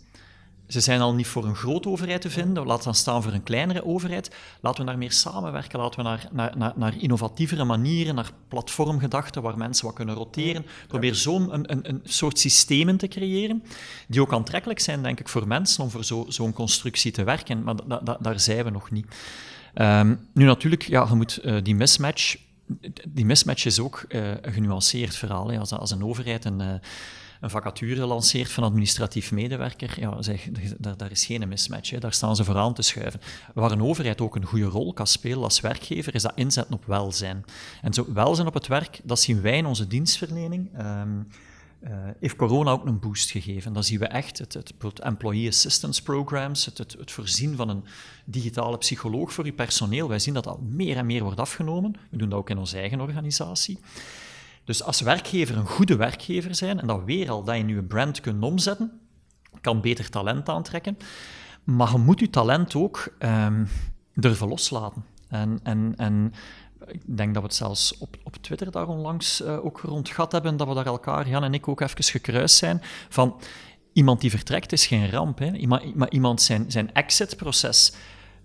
Ze 0.70 0.80
zijn 0.80 1.00
al 1.00 1.14
niet 1.14 1.26
voor 1.26 1.44
een 1.44 1.54
grote 1.54 1.88
overheid 1.88 2.20
te 2.20 2.30
vinden, 2.30 2.66
laten 2.66 2.84
dan 2.84 2.94
staan 2.94 3.22
voor 3.22 3.32
een 3.32 3.42
kleinere 3.42 3.84
overheid. 3.84 4.30
Laten 4.60 4.80
we 4.80 4.90
daar 4.90 4.98
meer 4.98 5.12
samenwerken, 5.12 5.78
laten 5.78 6.02
we 6.02 6.08
naar, 6.32 6.54
naar, 6.56 6.72
naar, 6.76 6.96
innovatievere 6.98 7.64
manieren, 7.64 8.14
naar 8.14 8.30
platformgedachten 8.48 9.42
waar 9.42 9.56
mensen 9.56 9.86
wat 9.86 9.94
kunnen 9.94 10.14
roteren. 10.14 10.66
Probeer 10.88 11.14
zo'n 11.14 11.54
een, 11.54 11.72
een, 11.72 11.88
een, 11.88 12.00
soort 12.04 12.38
systemen 12.38 12.96
te 12.96 13.08
creëren 13.08 13.62
die 14.08 14.20
ook 14.20 14.32
aantrekkelijk 14.32 14.80
zijn, 14.80 15.02
denk 15.02 15.20
ik, 15.20 15.28
voor 15.28 15.46
mensen 15.46 15.84
om 15.84 15.90
voor 15.90 16.04
zo'n 16.04 16.32
zo 16.32 16.52
constructie 16.52 17.12
te 17.12 17.24
werken. 17.24 17.62
Maar 17.62 17.76
da, 17.86 18.00
da, 18.04 18.18
daar 18.20 18.40
zijn 18.40 18.64
we 18.64 18.70
nog 18.70 18.90
niet. 18.90 19.06
Um, 19.74 20.28
nu 20.32 20.44
natuurlijk, 20.44 20.82
ja, 20.82 21.06
je 21.08 21.14
moet 21.14 21.40
uh, 21.44 21.56
die 21.62 21.74
mismatch 21.74 22.36
die 23.08 23.24
mismatch 23.24 23.64
is 23.64 23.80
ook 23.80 24.04
uh, 24.08 24.28
een 24.40 24.52
genuanceerd 24.52 25.16
verhaal. 25.16 25.50
Hè. 25.50 25.58
Als, 25.58 25.72
als 25.72 25.90
een 25.90 26.04
overheid 26.04 26.44
een, 26.44 26.60
uh, 26.60 26.68
een 27.40 27.50
vacature 27.50 28.06
lanceert 28.06 28.50
van 28.50 28.64
administratief 28.64 29.32
medewerker, 29.32 30.00
ja, 30.00 30.22
zeg, 30.22 30.48
daar, 30.78 30.96
daar 30.96 31.10
is 31.10 31.26
geen 31.26 31.48
mismatch. 31.48 31.90
Hè. 31.90 31.98
Daar 31.98 32.12
staan 32.12 32.36
ze 32.36 32.44
vooraan 32.44 32.74
te 32.74 32.82
schuiven. 32.82 33.20
Waar 33.54 33.70
een 33.70 33.82
overheid 33.82 34.20
ook 34.20 34.36
een 34.36 34.44
goede 34.44 34.64
rol 34.64 34.92
kan 34.92 35.06
spelen 35.06 35.42
als 35.42 35.60
werkgever, 35.60 36.14
is 36.14 36.22
dat 36.22 36.32
inzetten 36.34 36.74
op 36.74 36.84
welzijn. 36.84 37.44
En 37.82 37.94
zo 37.94 38.12
welzijn 38.12 38.46
op 38.46 38.54
het 38.54 38.66
werk, 38.66 39.00
dat 39.02 39.20
zien 39.20 39.40
wij 39.40 39.56
in 39.56 39.66
onze 39.66 39.86
dienstverlening. 39.86 40.68
Um, 40.78 41.26
heeft 42.18 42.36
corona 42.36 42.70
ook 42.70 42.86
een 42.86 42.98
boost 42.98 43.30
gegeven. 43.30 43.72
Dan 43.72 43.84
zien 43.84 43.98
we 43.98 44.06
echt 44.06 44.38
het, 44.38 44.52
het, 44.52 45.00
employee 45.00 45.48
assistance 45.48 46.02
programs, 46.02 46.64
het, 46.64 46.78
het, 46.78 47.10
voorzien 47.10 47.56
van 47.56 47.68
een 47.68 47.84
digitale 48.24 48.78
psycholoog 48.78 49.32
voor 49.32 49.44
uw 49.44 49.54
personeel. 49.54 50.08
Wij 50.08 50.18
zien 50.18 50.34
dat 50.34 50.44
dat 50.44 50.60
meer 50.60 50.96
en 50.96 51.06
meer 51.06 51.22
wordt 51.22 51.40
afgenomen. 51.40 51.94
We 52.10 52.16
doen 52.16 52.28
dat 52.28 52.38
ook 52.38 52.50
in 52.50 52.58
onze 52.58 52.78
eigen 52.78 53.00
organisatie. 53.00 53.78
Dus 54.64 54.82
als 54.82 55.00
werkgever 55.00 55.56
een 55.56 55.66
goede 55.66 55.96
werkgever 55.96 56.54
zijn, 56.54 56.80
en 56.80 56.86
dat 56.86 57.04
weer 57.04 57.30
al 57.30 57.44
dat 57.44 57.56
je 57.56 57.66
je 57.66 57.82
brand 57.82 58.20
kunt 58.20 58.42
omzetten, 58.42 59.00
kan 59.60 59.80
beter 59.80 60.10
talent 60.10 60.48
aantrekken, 60.48 60.96
maar 61.64 61.92
je 61.92 61.98
moet 61.98 62.20
je 62.20 62.30
talent 62.30 62.74
ook 62.74 63.14
um, 63.18 63.68
durven 64.14 64.48
loslaten. 64.48 65.04
En, 65.28 65.60
en, 65.62 65.94
en 65.96 66.32
ik 66.86 67.02
denk 67.04 67.34
dat 67.34 67.42
we 67.42 67.48
het 67.48 67.56
zelfs 67.56 67.98
op, 67.98 68.16
op 68.22 68.36
Twitter 68.36 68.70
daar 68.70 68.88
onlangs 68.88 69.40
uh, 69.40 69.64
ook 69.64 69.80
rond 69.80 70.08
gehad 70.08 70.32
hebben, 70.32 70.56
dat 70.56 70.68
we 70.68 70.74
daar 70.74 70.86
elkaar, 70.86 71.28
Jan 71.28 71.44
en 71.44 71.54
ik, 71.54 71.68
ook 71.68 71.80
even 71.80 72.04
gekruist 72.04 72.56
zijn, 72.56 72.80
van 73.08 73.40
iemand 73.92 74.20
die 74.20 74.30
vertrekt 74.30 74.72
is 74.72 74.86
geen 74.86 75.10
ramp. 75.10 75.38
Hè. 75.38 75.52
Iemand, 75.52 75.94
maar 75.94 76.10
iemand 76.10 76.42
zijn, 76.42 76.70
zijn 76.70 76.94
exit-proces 76.94 77.92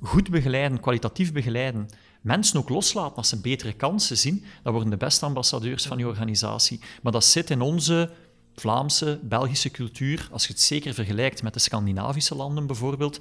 goed 0.02 0.30
begeleiden, 0.30 0.80
kwalitatief 0.80 1.34
begeleiden, 1.34 1.90
mensen 2.26 2.60
ook 2.60 2.70
loslaten 2.70 3.16
als 3.16 3.30
ze 3.30 3.42
betere 3.42 3.74
kansen 3.74 4.18
zien, 4.18 4.44
dan 4.64 4.74
worden 4.74 4.92
de 4.92 4.98
beste 4.98 5.26
ambassadeurs 5.26 5.86
van 5.86 5.98
die 5.98 6.08
organisatie. 6.08 6.80
Maar 7.02 7.12
dat 7.12 7.26
zit 7.26 7.50
in 7.50 7.62
onze 7.62 8.12
Vlaamse, 8.56 9.20
Belgische 9.24 9.72
cultuur, 9.72 10.28
als 10.32 10.48
je 10.48 10.54
het 10.54 10.62
zeker 10.62 10.94
vergelijkt 10.94 11.44
met 11.44 11.54
de 11.54 11.60
Scandinavische 11.60 12.36
landen 12.36 12.68
bijvoorbeeld, 12.68 13.20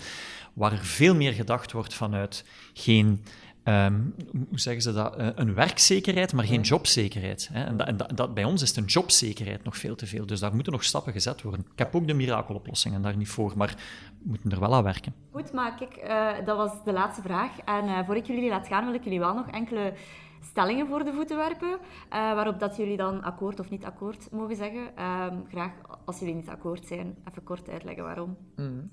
waar 0.53 0.73
er 0.73 0.85
veel 0.85 1.14
meer 1.14 1.33
gedacht 1.33 1.73
wordt 1.73 1.95
vanuit 1.95 2.45
geen 2.75 3.25
Um, 3.64 4.14
hoe 4.48 4.61
zeggen 4.61 4.83
ze 4.83 4.92
dat? 4.92 5.18
Uh, 5.18 5.29
een 5.35 5.55
werkzekerheid, 5.55 6.33
maar 6.33 6.44
geen 6.44 6.61
jobzekerheid. 6.61 7.48
Hè? 7.53 7.64
En, 7.64 7.77
dat, 7.77 7.87
en 7.87 7.96
dat, 7.96 8.16
dat, 8.16 8.35
bij 8.35 8.44
ons 8.44 8.62
is 8.62 8.68
het 8.68 8.77
een 8.77 8.85
jobzekerheid 8.85 9.64
nog 9.64 9.77
veel 9.77 9.94
te 9.94 10.07
veel. 10.07 10.27
Dus 10.27 10.40
daar 10.40 10.55
moeten 10.55 10.72
nog 10.72 10.85
stappen 10.85 11.12
gezet 11.12 11.42
worden. 11.42 11.61
Ik 11.61 11.79
heb 11.79 11.94
ook 11.94 12.07
de 12.07 12.14
mirakeloplossingen 12.14 13.03
daar 13.03 13.16
niet 13.16 13.29
voor, 13.29 13.53
maar 13.57 13.74
we 14.18 14.29
moeten 14.29 14.50
er 14.50 14.61
wel 14.61 14.74
aan 14.74 14.83
werken. 14.83 15.14
Goed, 15.31 15.53
maar 15.53 15.74
kijk, 15.74 15.96
uh, 16.05 16.46
dat 16.46 16.57
was 16.57 16.85
de 16.85 16.92
laatste 16.92 17.22
vraag. 17.22 17.59
En 17.59 17.85
uh, 17.85 18.07
voor 18.07 18.16
ik 18.16 18.27
jullie 18.27 18.48
laat 18.48 18.66
gaan, 18.66 18.85
wil 18.85 18.94
ik 18.94 19.05
jullie 19.05 19.18
wel 19.18 19.35
nog 19.35 19.50
enkele 19.50 19.92
stellingen 20.40 20.87
voor 20.87 21.05
de 21.05 21.12
voeten 21.12 21.37
werpen, 21.37 21.79
waarop 22.11 22.59
dat 22.59 22.77
jullie 22.77 22.96
dan 22.96 23.22
akkoord 23.22 23.61
of 23.61 23.70
niet 23.70 23.85
akkoord 23.85 24.31
mogen 24.31 24.57
zeggen. 24.57 24.96
Ehm, 24.96 25.37
graag, 25.50 25.72
als 26.05 26.18
jullie 26.18 26.35
niet 26.35 26.48
akkoord 26.48 26.87
zijn, 26.87 27.16
even 27.29 27.42
kort 27.42 27.68
uitleggen 27.68 28.05
waarom. 28.05 28.37
Mm. 28.57 28.90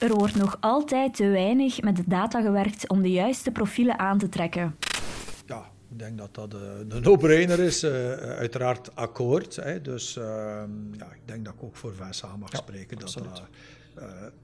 Er 0.00 0.14
wordt 0.14 0.34
nog 0.34 0.56
altijd 0.60 1.14
te 1.14 1.26
weinig 1.26 1.82
met 1.82 1.96
de 1.96 2.04
data 2.06 2.42
gewerkt 2.42 2.88
om 2.88 3.02
de 3.02 3.10
juiste 3.10 3.50
profielen 3.50 3.98
aan 3.98 4.18
te 4.18 4.28
trekken. 4.28 4.76
Ja, 5.46 5.70
ik 5.90 5.98
denk 5.98 6.18
dat 6.18 6.34
dat 6.34 6.54
een 6.54 7.02
no-brainer 7.02 7.60
is. 7.60 7.84
uiteraard 7.84 8.96
akkoord. 8.96 9.56
Hè. 9.56 9.80
Dus 9.80 10.16
ehm, 10.16 10.94
ja, 10.98 11.06
ik 11.12 11.20
denk 11.24 11.44
dat 11.44 11.54
ik 11.54 11.62
ook 11.62 11.76
voor 11.76 11.94
Vincent 11.94 12.38
mag 12.38 12.56
spreken 12.56 12.98
dat 12.98 13.12
dat 13.12 13.42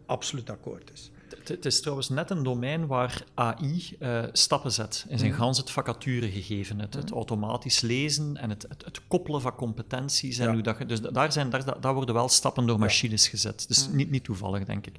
absoluut 0.07 0.51
akkoord 0.51 0.91
is. 0.93 1.11
Het 1.45 1.65
is 1.65 1.81
trouwens 1.81 2.09
net 2.09 2.31
een 2.31 2.43
domein 2.43 2.87
waar 2.87 3.25
AI 3.35 3.97
uh, 3.99 4.25
stappen 4.33 4.73
zet 4.73 5.07
in 5.09 5.19
zijn 5.19 5.31
mm. 5.31 5.37
gans 5.37 5.59
het 5.59 5.71
vacaturegegeven. 5.71 6.79
Het, 6.79 6.95
het, 6.95 7.11
automatisch 7.11 7.81
lezen 7.81 8.37
en 8.37 8.51
het, 8.51 8.67
het, 8.69 9.01
koppelen 9.09 9.41
van 9.41 9.55
competenties. 9.55 10.39
En 10.39 10.53
hoe 10.53 10.63
dat, 10.63 10.89
dus 10.89 11.01
daar, 11.01 11.33
zijn, 11.33 11.51
daar, 11.51 11.81
daar 11.81 11.95
worden 11.95 12.15
wel 12.15 12.29
stappen 12.29 12.67
door 12.67 12.79
machines 12.79 13.29
gezet. 13.29 13.69
Dus 13.69 13.89
niet, 13.89 14.11
niet 14.11 14.25
toevallig, 14.25 14.65
denk 14.65 14.87
ik. 14.87 14.97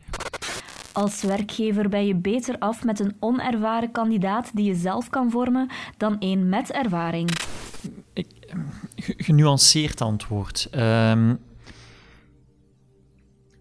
Als 0.96 1.22
werkgever 1.22 1.90
ben 1.90 2.06
je 2.06 2.16
beter 2.16 2.60
af 2.60 2.84
met 2.84 3.00
een 3.00 3.16
onervaren 3.20 3.92
kandidaat 3.92 4.52
die 4.54 4.66
je 4.66 4.76
zelf 4.76 5.10
kan 5.10 5.32
vormen 5.32 5.70
dan 5.98 6.20
één 6.20 6.50
met 6.50 6.72
ervaring. 6.72 7.30
Ik, 8.14 8.28
genuanceerd 8.96 10.02
antwoord. 10.02 10.68
Um, 10.72 11.40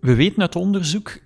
we 0.01 0.15
weten 0.15 0.41
uit 0.41 0.57
onderzoek 0.57 1.19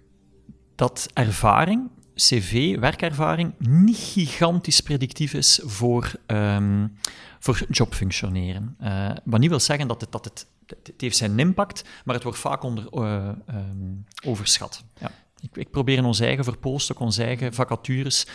dat 0.74 1.08
ervaring, 1.14 1.90
cv, 2.14 2.78
werkervaring, 2.78 3.54
niet 3.58 3.96
gigantisch 3.96 4.80
predictief 4.80 5.34
is 5.34 5.60
voor, 5.64 6.12
um, 6.26 6.98
voor 7.38 7.66
jobfunctioneren. 7.68 8.76
Uh, 8.82 9.10
wat 9.24 9.40
niet 9.40 9.50
wil 9.50 9.60
zeggen 9.60 9.88
dat 9.88 10.00
het, 10.00 10.12
dat 10.12 10.24
het, 10.24 10.46
het 10.66 11.00
heeft 11.00 11.16
zijn 11.16 11.38
impact, 11.38 11.84
maar 12.04 12.14
het 12.14 12.24
wordt 12.24 12.38
vaak 12.38 12.62
onder, 12.62 12.86
um, 12.92 14.04
overschat. 14.24 14.84
Ja. 15.00 15.10
Ik, 15.40 15.56
ik, 15.56 15.70
probeer 15.70 15.96
in 15.96 16.04
ons 16.04 16.20
eigen 16.20 16.44
verpooststuk, 16.44 17.00
onze 17.00 17.24
eigen 17.24 17.54
vacatures, 17.54 18.26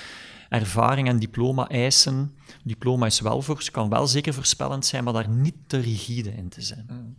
ervaring 0.50 1.08
en 1.08 1.20
diploma 1.20 1.68
eisen. 1.68 2.36
Diploma 2.64 3.06
is 3.06 3.20
wel 3.20 3.42
voor, 3.42 3.70
kan 3.72 3.90
wel 3.90 4.08
zeker 4.08 4.34
voorspellend 4.34 4.86
zijn, 4.86 5.04
maar 5.04 5.14
daar 5.14 5.30
niet 5.30 5.56
te 5.68 5.80
rigide 5.80 6.32
in 6.32 6.50
te 6.50 6.62
zijn. 6.62 7.18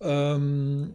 Um, 0.00 0.94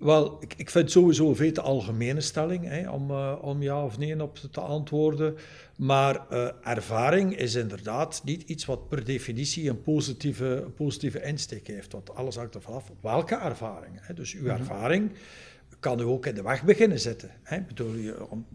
wel, 0.00 0.42
ik, 0.42 0.54
ik 0.56 0.70
vind 0.70 0.90
sowieso 0.90 1.34
een 1.38 1.52
te 1.52 1.60
algemene 1.60 2.20
stelling 2.20 2.64
hè, 2.64 2.90
om, 2.90 3.10
uh, 3.10 3.36
om 3.40 3.62
ja 3.62 3.84
of 3.84 3.98
nee 3.98 4.22
op 4.22 4.36
te 4.36 4.60
antwoorden. 4.60 5.36
Maar 5.76 6.26
uh, 6.30 6.48
ervaring 6.62 7.36
is 7.36 7.54
inderdaad 7.54 8.20
niet 8.24 8.42
iets 8.42 8.64
wat 8.64 8.88
per 8.88 9.04
definitie 9.04 9.70
een 9.70 9.82
positieve, 9.82 10.66
positieve 10.76 11.22
insteek 11.22 11.66
heeft. 11.66 11.92
Want 11.92 12.14
alles 12.14 12.36
hangt 12.36 12.54
ervan 12.54 12.74
af 12.74 12.92
welke 13.00 13.34
ervaring. 13.34 13.98
Hè. 14.00 14.14
Dus 14.14 14.34
uw 14.34 14.40
mm 14.40 14.48
-hmm. 14.48 15.10
Kan 15.80 16.00
u 16.00 16.02
ook 16.02 16.26
in 16.26 16.34
de 16.34 16.42
weg 16.42 16.62
beginnen 16.62 17.00
zitten. 17.00 17.30
Hè? 17.42 17.60
Bedoel, 17.60 17.94
je, 17.94 18.14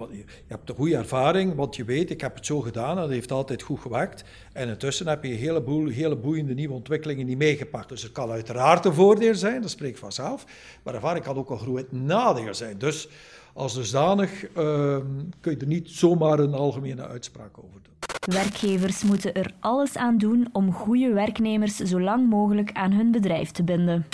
je 0.09 0.23
hebt 0.47 0.69
een 0.69 0.75
goede 0.75 0.95
ervaring, 0.95 1.55
want 1.55 1.75
je 1.75 1.83
weet, 1.83 2.09
ik 2.09 2.21
heb 2.21 2.35
het 2.35 2.45
zo 2.45 2.59
gedaan 2.59 2.95
en 2.95 3.01
dat 3.01 3.09
heeft 3.09 3.31
altijd 3.31 3.61
goed 3.61 3.79
gewerkt. 3.79 4.23
En 4.53 4.67
intussen 4.67 5.07
heb 5.07 5.23
je 5.23 5.31
een 5.31 5.37
heleboel 5.37 5.87
hele 5.87 6.15
boeiende 6.15 6.53
nieuwe 6.53 6.73
ontwikkelingen 6.73 7.25
niet 7.25 7.37
meegepakt. 7.37 7.89
Dus 7.89 8.03
het 8.03 8.11
kan 8.11 8.29
uiteraard 8.29 8.85
een 8.85 8.93
voordeel 8.93 9.35
zijn, 9.35 9.61
dat 9.61 9.69
spreekt 9.69 9.99
vanzelf. 9.99 10.45
Maar 10.83 10.93
ervaring 10.93 11.25
kan 11.25 11.35
ook 11.35 11.49
een 11.49 11.59
groot 11.59 11.91
nadeel 11.91 12.53
zijn. 12.53 12.77
Dus 12.77 13.09
als 13.53 13.73
dusdanig 13.73 14.43
uh, 14.43 14.97
kun 15.39 15.51
je 15.51 15.57
er 15.57 15.67
niet 15.67 15.89
zomaar 15.89 16.39
een 16.39 16.53
algemene 16.53 17.07
uitspraak 17.07 17.57
over 17.57 17.79
doen. 17.83 17.93
Werkgevers 18.35 19.03
moeten 19.03 19.33
er 19.33 19.51
alles 19.59 19.97
aan 19.97 20.17
doen 20.17 20.49
om 20.51 20.73
goede 20.73 21.13
werknemers 21.13 21.75
zo 21.75 22.01
lang 22.01 22.29
mogelijk 22.29 22.71
aan 22.71 22.91
hun 22.91 23.11
bedrijf 23.11 23.51
te 23.51 23.63
binden 23.63 24.05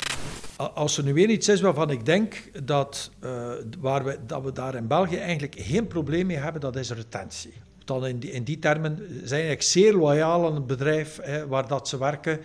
als 0.69 0.97
er 0.97 1.03
nu 1.03 1.13
weer 1.13 1.29
iets 1.29 1.49
is 1.49 1.61
waarvan 1.61 1.89
ik 1.89 2.05
denk 2.05 2.49
dat, 2.63 3.11
uh, 3.23 3.51
waar 3.79 4.03
we, 4.03 4.17
dat 4.27 4.43
we 4.43 4.51
daar 4.51 4.75
in 4.75 4.87
België 4.87 5.17
eigenlijk 5.17 5.55
geen 5.57 5.87
probleem 5.87 6.25
mee 6.25 6.37
hebben, 6.37 6.61
dat 6.61 6.75
is 6.75 6.91
retentie. 6.91 7.53
Dan 7.85 8.05
in, 8.05 8.19
die, 8.19 8.31
in 8.31 8.43
die 8.43 8.59
termen 8.59 8.97
zijn 9.07 9.29
eigenlijk 9.29 9.61
zeer 9.61 9.93
loyaal 9.93 10.45
aan 10.45 10.55
het 10.55 10.67
bedrijf 10.67 11.19
hè, 11.21 11.47
waar 11.47 11.67
dat 11.67 11.87
ze 11.87 11.97
werken. 11.97 12.39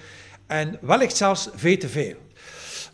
En 0.47 0.79
wellicht 0.81 1.17
zelfs 1.17 1.49
veel 1.55 1.77
te 1.77 1.89
veel. 1.89 2.15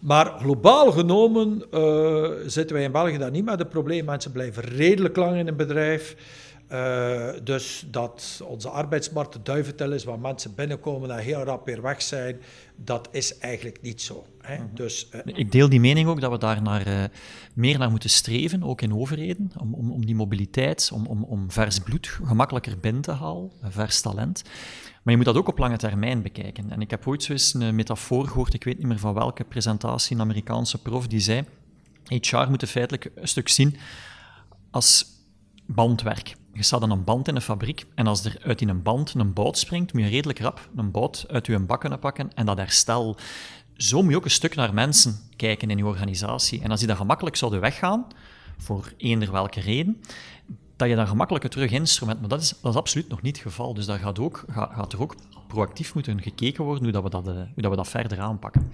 Maar 0.00 0.38
globaal 0.38 0.92
genomen 0.92 1.64
uh, 1.70 2.30
zitten 2.46 2.76
wij 2.76 2.84
in 2.84 2.92
België 2.92 3.18
daar 3.18 3.30
niet 3.30 3.44
met 3.44 3.58
het 3.58 3.68
probleem. 3.68 4.04
Mensen 4.04 4.32
blijven 4.32 4.62
redelijk 4.62 5.16
lang 5.16 5.36
in 5.36 5.48
een 5.48 5.56
bedrijf. 5.56 6.16
Uh, 6.72 7.28
dus 7.42 7.86
dat 7.90 8.40
onze 8.44 8.68
arbeidsmarkt 8.68 9.32
de 9.32 9.42
duiventel 9.42 9.92
is, 9.92 10.04
waar 10.04 10.18
mensen 10.18 10.54
binnenkomen 10.54 11.10
en 11.10 11.18
heel 11.18 11.42
rap 11.42 11.66
weer 11.66 11.82
weg 11.82 12.02
zijn, 12.02 12.40
dat 12.76 13.08
is 13.10 13.38
eigenlijk 13.38 13.82
niet 13.82 14.02
zo. 14.02 14.26
Hè? 14.42 14.56
Mhm. 14.56 14.74
dus, 14.74 15.08
uh, 15.14 15.20
Ik 15.24 15.52
deel 15.52 15.68
die 15.68 15.80
mening 15.80 16.08
ook 16.08 16.20
dat 16.20 16.30
we 16.30 16.38
daar 16.38 16.62
naar, 16.62 16.88
uh, 16.88 17.04
meer 17.54 17.78
naar 17.78 17.90
moeten 17.90 18.10
streven, 18.10 18.62
ook 18.62 18.80
in 18.80 18.94
overheden, 18.94 19.50
om, 19.56 19.74
om, 19.74 19.90
om 19.90 20.06
die 20.06 20.14
mobiliteit, 20.14 20.90
om, 20.92 21.06
om, 21.06 21.24
om 21.24 21.50
vers 21.50 21.78
bloed 21.78 22.06
gemakkelijker 22.06 22.78
binnen 22.78 23.02
te 23.02 23.10
halen, 23.10 23.50
vers 23.62 24.00
talent. 24.00 24.42
Maar 25.02 25.12
je 25.12 25.16
moet 25.16 25.24
dat 25.24 25.36
ook 25.36 25.48
op 25.48 25.58
lange 25.58 25.76
termijn 25.76 26.22
bekijken. 26.22 26.70
En 26.70 26.80
ik 26.80 26.90
heb 26.90 27.06
ooit 27.06 27.22
zo 27.22 27.32
eens 27.32 27.54
een 27.54 27.74
metafoor 27.74 28.26
gehoord, 28.28 28.54
ik 28.54 28.64
weet 28.64 28.78
niet 28.78 28.86
meer 28.86 28.98
van 28.98 29.14
welke 29.14 29.44
presentatie, 29.44 30.16
een 30.16 30.22
Amerikaanse 30.22 30.82
prof, 30.82 31.06
die 31.06 31.20
zei, 31.20 31.44
HR 32.04 32.48
moet 32.48 32.68
feitelijk 32.68 33.10
een 33.14 33.28
stuk 33.28 33.48
zien 33.48 33.76
als 34.70 35.06
bandwerk 35.66 36.34
je 36.52 36.62
staat 36.62 36.82
aan 36.82 36.90
een 36.90 37.04
band 37.04 37.28
in 37.28 37.34
een 37.34 37.42
fabriek 37.42 37.86
en 37.94 38.06
als 38.06 38.24
er 38.24 38.36
uit 38.42 38.60
in 38.60 38.68
een 38.68 38.82
band 38.82 39.14
een 39.14 39.32
bout 39.32 39.58
springt, 39.58 39.92
moet 39.92 40.02
je 40.02 40.08
redelijk 40.08 40.38
rap 40.38 40.68
een 40.76 40.90
bout 40.90 41.24
uit 41.28 41.46
je 41.46 41.58
bak 41.58 41.80
kunnen 41.80 41.98
pakken 41.98 42.34
en 42.34 42.46
dat 42.46 42.56
herstel. 42.56 43.16
Zo 43.76 44.02
moet 44.02 44.10
je 44.10 44.16
ook 44.16 44.24
een 44.24 44.30
stuk 44.30 44.54
naar 44.54 44.74
mensen 44.74 45.16
kijken 45.36 45.70
in 45.70 45.76
je 45.76 45.86
organisatie. 45.86 46.62
En 46.62 46.70
als 46.70 46.78
die 46.78 46.88
daar 46.88 46.96
gemakkelijk 46.96 47.36
zouden 47.36 47.60
weggaan, 47.60 48.06
voor 48.58 48.92
eender 48.96 49.32
welke 49.32 49.60
reden, 49.60 50.00
dat 50.76 50.88
je 50.88 50.96
daar 50.96 51.06
gemakkelijker 51.06 51.50
terug 51.50 51.70
instrument. 51.70 52.20
Maar 52.20 52.28
dat 52.28 52.40
is, 52.40 52.54
dat 52.62 52.72
is 52.72 52.78
absoluut 52.78 53.08
nog 53.08 53.22
niet 53.22 53.36
het 53.36 53.46
geval. 53.46 53.74
Dus 53.74 53.86
daar 53.86 53.98
gaat, 53.98 54.18
ook, 54.18 54.44
gaat, 54.50 54.72
gaat 54.72 54.92
er 54.92 55.02
ook 55.02 55.14
proactief 55.46 55.94
moeten 55.94 56.22
gekeken 56.22 56.64
worden 56.64 56.82
hoe, 56.82 56.92
dat 56.92 57.02
we, 57.02 57.10
dat, 57.10 57.28
eh, 57.28 57.34
hoe 57.34 57.62
dat 57.62 57.70
we 57.70 57.76
dat 57.76 57.88
verder 57.88 58.20
aanpakken. 58.20 58.70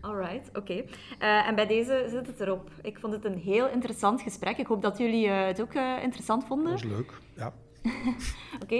Alright, 0.00 0.56
oké. 0.56 0.84
Eh, 1.18 1.48
en 1.48 1.54
bij 1.54 1.66
deze 1.66 2.06
zit 2.10 2.26
het 2.26 2.40
erop. 2.40 2.70
Ik 2.82 2.98
vond 2.98 3.12
het 3.12 3.24
een 3.24 3.38
heel 3.38 3.68
interessant 3.68 4.22
gesprek. 4.22 4.56
Ik 4.58 4.66
hoop 4.66 4.82
dat 4.82 4.98
jullie 4.98 5.26
uh, 5.26 5.46
het 5.46 5.60
ook 5.60 5.74
uh, 5.74 6.02
interessant 6.02 6.44
vonden. 6.44 6.70
Dat 6.70 6.84
is 6.84 6.90
leuk, 6.90 7.12
ja. 7.36 7.52
oké, 8.62 8.76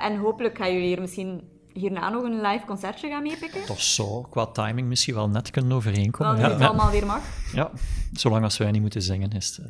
en 0.00 0.16
hopelijk 0.16 0.56
gaan 0.56 0.72
jullie 0.72 0.86
hier 0.86 1.00
misschien 1.00 1.48
hierna 1.74 2.08
nog 2.08 2.22
een 2.22 2.40
live 2.40 2.64
concertje 2.66 3.08
gaan 3.08 3.22
meepikken. 3.22 3.60
Dat 3.66 3.80
zou 3.80 4.24
qua 4.30 4.46
timing 4.46 4.88
misschien 4.88 5.14
wel 5.14 5.28
net 5.28 5.50
kunnen 5.50 5.72
overeenkomen. 5.72 6.32
Als 6.32 6.42
ja. 6.42 6.50
het 6.50 6.62
allemaal 6.62 6.90
weer 6.90 7.06
mag. 7.06 7.22
Ja, 7.52 7.70
zolang 8.12 8.44
als 8.44 8.58
wij 8.58 8.70
niet 8.70 8.80
moeten 8.80 9.02
zingen 9.02 9.30
is 9.30 9.56
het... 9.56 9.66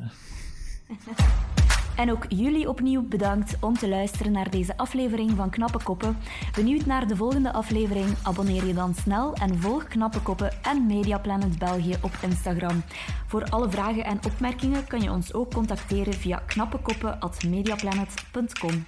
En 1.95 2.11
ook 2.11 2.25
jullie 2.27 2.69
opnieuw 2.69 3.07
bedankt 3.07 3.55
om 3.59 3.77
te 3.77 3.89
luisteren 3.89 4.31
naar 4.31 4.49
deze 4.49 4.77
aflevering 4.77 5.31
van 5.35 5.49
Knappe 5.49 5.83
Koppen. 5.83 6.17
Benieuwd 6.55 6.85
naar 6.85 7.07
de 7.07 7.15
volgende 7.15 7.53
aflevering? 7.53 8.15
Abonneer 8.23 8.65
je 8.65 8.73
dan 8.73 8.95
snel 8.95 9.33
en 9.33 9.59
volg 9.59 9.87
Knappe 9.87 10.21
Koppen 10.21 10.51
en 10.63 10.85
Mediaplanet 10.85 11.57
België 11.57 11.95
op 12.01 12.11
Instagram. 12.21 12.83
Voor 13.27 13.43
alle 13.43 13.69
vragen 13.69 14.05
en 14.05 14.19
opmerkingen 14.25 14.87
kan 14.87 15.01
je 15.01 15.11
ons 15.11 15.33
ook 15.33 15.53
contacteren 15.53 16.13
via 16.13 16.43
knappekoppen.mediaplanet.com. 16.45 18.85